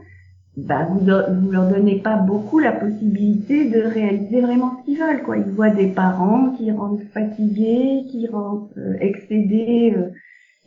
bah, 0.58 0.88
vous, 0.90 1.00
vous 1.00 1.52
leur 1.52 1.70
donnez 1.70 2.00
pas 2.00 2.16
beaucoup 2.16 2.58
la 2.60 2.72
possibilité 2.72 3.70
de 3.70 3.80
réaliser 3.80 4.42
vraiment 4.42 4.80
ce 4.80 4.86
qu'ils 4.86 5.00
veulent, 5.00 5.22
quoi. 5.24 5.38
Ils 5.38 5.54
voient 5.54 5.70
des 5.70 5.88
parents 5.88 6.50
qui 6.58 6.72
rentrent 6.72 7.04
fatigués, 7.14 8.06
qui 8.10 8.28
rentrent 8.28 8.74
euh, 8.78 8.96
excédés 9.00 9.94
euh, 9.96 10.10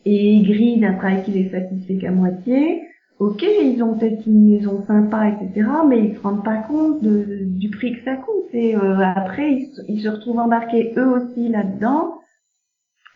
et 0.04 0.36
aigris 0.36 0.78
d'un 0.78 0.94
travail 0.94 1.24
qui 1.24 1.32
les 1.32 1.50
satisfait 1.50 1.96
qu'à 1.96 2.12
moitié 2.12 2.82
ok, 3.20 3.42
ils 3.42 3.82
ont 3.82 3.98
peut-être 3.98 4.26
une 4.26 4.50
maison 4.50 4.84
sympa, 4.86 5.28
etc., 5.28 5.68
mais 5.86 6.08
ils 6.08 6.16
se 6.16 6.20
rendent 6.20 6.42
pas 6.42 6.56
compte 6.56 7.02
du 7.02 7.70
prix 7.70 7.92
que 7.92 8.04
ça 8.04 8.16
coûte. 8.16 8.48
Et 8.54 8.74
euh, 8.74 8.98
après, 8.98 9.68
ils, 9.88 10.00
se 10.00 10.08
retrouvent 10.08 10.38
embarqués 10.38 10.94
eux 10.96 11.06
aussi 11.06 11.48
là-dedans, 11.48 12.18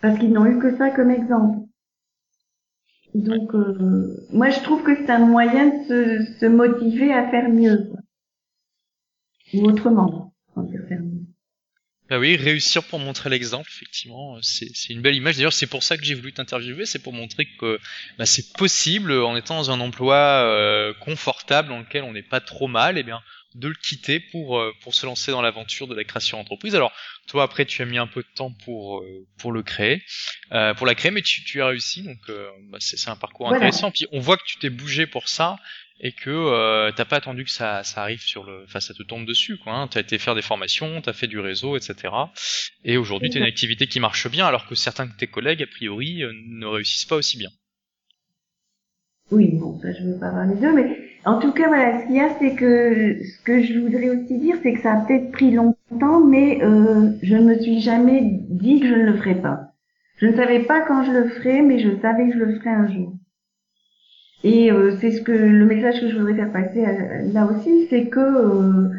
parce 0.02 0.18
qu'ils 0.18 0.32
n'ont 0.32 0.44
eu 0.44 0.58
que 0.58 0.76
ça 0.76 0.90
comme 0.90 1.10
exemple. 1.10 1.58
Donc, 3.14 3.54
euh, 3.54 4.26
moi, 4.30 4.50
je 4.50 4.60
trouve 4.60 4.82
que 4.82 4.94
c'est 4.94 5.10
un 5.10 5.24
moyen 5.24 5.68
de 5.68 5.84
se, 5.84 6.38
se, 6.38 6.46
motiver 6.46 7.12
à 7.12 7.30
faire 7.30 7.48
mieux, 7.48 7.90
ou 9.54 9.64
autrement. 9.64 10.34
Bah 12.10 12.18
oui, 12.18 12.36
réussir 12.36 12.84
pour 12.84 12.98
montrer 12.98 13.30
l'exemple, 13.30 13.70
effectivement, 13.74 14.36
c'est 14.42 14.90
une 14.90 15.00
belle 15.00 15.14
image. 15.14 15.36
D'ailleurs, 15.36 15.54
c'est 15.54 15.66
pour 15.66 15.82
ça 15.82 15.96
que 15.96 16.04
j'ai 16.04 16.12
voulu 16.12 16.34
t'interviewer, 16.34 16.84
c'est 16.84 16.98
pour 16.98 17.14
montrer 17.14 17.46
que 17.58 17.80
bah, 18.18 18.26
c'est 18.26 18.52
possible, 18.52 19.10
en 19.12 19.36
étant 19.36 19.56
dans 19.56 19.70
un 19.70 19.80
emploi 19.80 20.16
euh, 20.16 20.92
confortable 21.00 21.70
dans 21.70 21.78
lequel 21.78 22.04
on 22.04 22.12
n'est 22.12 22.22
pas 22.22 22.40
trop 22.40 22.68
mal, 22.68 22.98
et 22.98 23.00
eh 23.00 23.04
bien 23.04 23.22
de 23.54 23.68
le 23.68 23.74
quitter 23.74 24.20
pour 24.20 24.58
euh, 24.58 24.72
pour 24.82 24.94
se 24.94 25.06
lancer 25.06 25.30
dans 25.30 25.42
l'aventure 25.42 25.86
de 25.86 25.94
la 25.94 26.04
création 26.04 26.38
d'entreprise. 26.38 26.74
Alors 26.74 26.92
toi 27.26 27.44
après 27.44 27.64
tu 27.64 27.82
as 27.82 27.84
mis 27.84 27.98
un 27.98 28.06
peu 28.06 28.22
de 28.22 28.28
temps 28.34 28.52
pour 28.64 28.98
euh, 28.98 29.26
pour 29.38 29.52
le 29.52 29.62
créer, 29.62 30.02
euh, 30.52 30.74
pour 30.74 30.86
la 30.86 30.94
créer, 30.94 31.10
mais 31.10 31.22
tu, 31.22 31.44
tu 31.44 31.62
as 31.62 31.66
réussi 31.66 32.02
donc 32.02 32.18
bah, 32.70 32.78
c'est 32.80 33.08
un 33.08 33.16
parcours 33.16 33.52
intéressant. 33.52 33.90
Puis 33.90 34.06
on 34.12 34.20
voit 34.20 34.36
que 34.36 34.44
tu 34.44 34.58
t'es 34.58 34.70
bougé 34.70 35.06
pour 35.06 35.28
ça 35.28 35.56
et 36.00 36.10
que 36.10 36.30
euh, 36.30 36.90
t'as 36.90 37.04
pas 37.04 37.16
attendu 37.16 37.44
que 37.44 37.50
ça, 37.50 37.84
ça 37.84 38.02
arrive 38.02 38.22
sur 38.22 38.44
le, 38.44 38.64
enfin 38.64 38.80
ça 38.80 38.94
te 38.94 39.02
tombe 39.04 39.26
dessus 39.26 39.56
quoi. 39.56 39.72
Hein. 39.72 39.88
T'as 39.88 40.00
été 40.00 40.18
faire 40.18 40.34
des 40.34 40.42
formations, 40.42 41.00
t'as 41.00 41.12
fait 41.12 41.28
du 41.28 41.38
réseau, 41.38 41.76
etc. 41.76 42.12
Et 42.84 42.96
aujourd'hui 42.96 43.30
t'as 43.30 43.38
une 43.38 43.44
activité 43.44 43.86
qui 43.86 44.00
marche 44.00 44.28
bien 44.28 44.46
alors 44.46 44.66
que 44.66 44.74
certains 44.74 45.06
de 45.06 45.12
tes 45.16 45.28
collègues 45.28 45.62
a 45.62 45.66
priori 45.66 46.22
ne 46.48 46.66
réussissent 46.66 47.06
pas 47.06 47.16
aussi 47.16 47.38
bien. 47.38 47.50
Oui, 49.30 49.50
bon, 49.52 49.80
ça 49.80 49.92
je 49.92 50.02
veux 50.02 50.18
pas 50.18 50.30
parler 50.30 50.56
d'eux, 50.56 50.72
mais 50.74 51.03
en 51.26 51.38
tout 51.38 51.52
cas, 51.52 51.68
voilà, 51.68 52.00
ce 52.00 52.06
qu'il 52.06 52.16
y 52.16 52.20
a, 52.20 52.28
c'est 52.38 52.54
que 52.54 53.18
ce 53.22 53.42
que 53.44 53.62
je 53.62 53.78
voudrais 53.78 54.10
aussi 54.10 54.38
dire, 54.38 54.56
c'est 54.62 54.74
que 54.74 54.80
ça 54.80 54.92
a 54.92 54.96
peut-être 54.96 55.30
pris 55.32 55.50
longtemps, 55.50 56.20
mais 56.20 56.62
euh, 56.62 57.12
je 57.22 57.34
ne 57.36 57.44
me 57.44 57.58
suis 57.58 57.80
jamais 57.80 58.20
dit 58.48 58.80
que 58.80 58.86
je 58.86 58.94
ne 58.94 59.04
le 59.04 59.16
ferais 59.16 59.40
pas. 59.40 59.72
Je 60.18 60.26
ne 60.26 60.36
savais 60.36 60.60
pas 60.60 60.82
quand 60.82 61.02
je 61.04 61.12
le 61.12 61.28
ferais, 61.28 61.62
mais 61.62 61.78
je 61.78 61.96
savais 62.00 62.28
que 62.28 62.34
je 62.34 62.44
le 62.44 62.58
ferais 62.58 62.70
un 62.70 62.86
jour. 62.88 63.14
Et 64.42 64.70
euh, 64.70 64.96
c'est 65.00 65.12
ce 65.12 65.22
que 65.22 65.32
le 65.32 65.64
message 65.64 66.00
que 66.00 66.08
je 66.08 66.16
voudrais 66.16 66.34
faire 66.34 66.52
passer 66.52 66.84
là 67.32 67.46
aussi, 67.46 67.86
c'est 67.88 68.08
que 68.08 68.20
euh, 68.20 68.90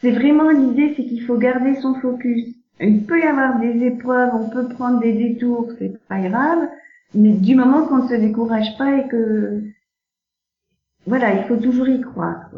c'est 0.00 0.10
vraiment 0.10 0.50
l'idée, 0.50 0.92
c'est 0.96 1.04
qu'il 1.04 1.22
faut 1.22 1.38
garder 1.38 1.74
son 1.76 1.94
focus. 1.94 2.54
Il 2.80 3.04
peut 3.04 3.18
y 3.18 3.24
avoir 3.24 3.58
des 3.58 3.84
épreuves, 3.86 4.30
on 4.34 4.50
peut 4.50 4.68
prendre 4.68 5.00
des 5.00 5.14
détours, 5.14 5.72
c'est 5.78 5.98
pas 6.08 6.20
grave, 6.20 6.68
mais 7.14 7.32
du 7.32 7.54
moment 7.56 7.86
qu'on 7.86 8.04
ne 8.04 8.08
se 8.08 8.14
décourage 8.14 8.76
pas 8.76 8.98
et 8.98 9.08
que 9.08 9.62
voilà, 11.06 11.32
il 11.34 11.46
faut 11.46 11.56
toujours 11.56 11.88
y 11.88 12.00
croire. 12.00 12.50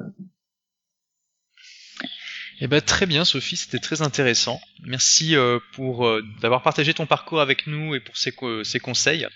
Eh 2.63 2.67
ben 2.67 2.81
très 2.81 3.07
bien 3.07 3.25
Sophie, 3.25 3.57
c'était 3.57 3.79
très 3.79 4.03
intéressant. 4.03 4.61
Merci 4.85 5.35
euh, 5.35 5.59
pour 5.73 6.07
euh, 6.07 6.23
d'avoir 6.43 6.63
partagé 6.63 6.93
ton 6.93 7.07
parcours 7.07 7.41
avec 7.41 7.67
nous 7.67 7.95
et 7.95 8.01
pour 8.01 8.17
ces, 8.17 8.35
ces 8.65 8.81
conseils. 8.81 9.27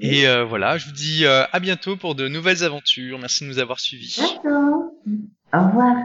Et 0.00 0.26
euh, 0.26 0.44
voilà, 0.44 0.76
je 0.76 0.86
vous 0.86 0.92
dis 0.92 1.24
à 1.26 1.60
bientôt 1.60 1.96
pour 1.96 2.14
de 2.14 2.28
nouvelles 2.28 2.62
aventures. 2.62 3.18
Merci 3.18 3.44
de 3.44 3.48
nous 3.48 3.58
avoir 3.58 3.80
suivis. 3.80 4.18
D'accord. 4.18 4.90
Au 5.52 5.66
revoir. 5.66 5.96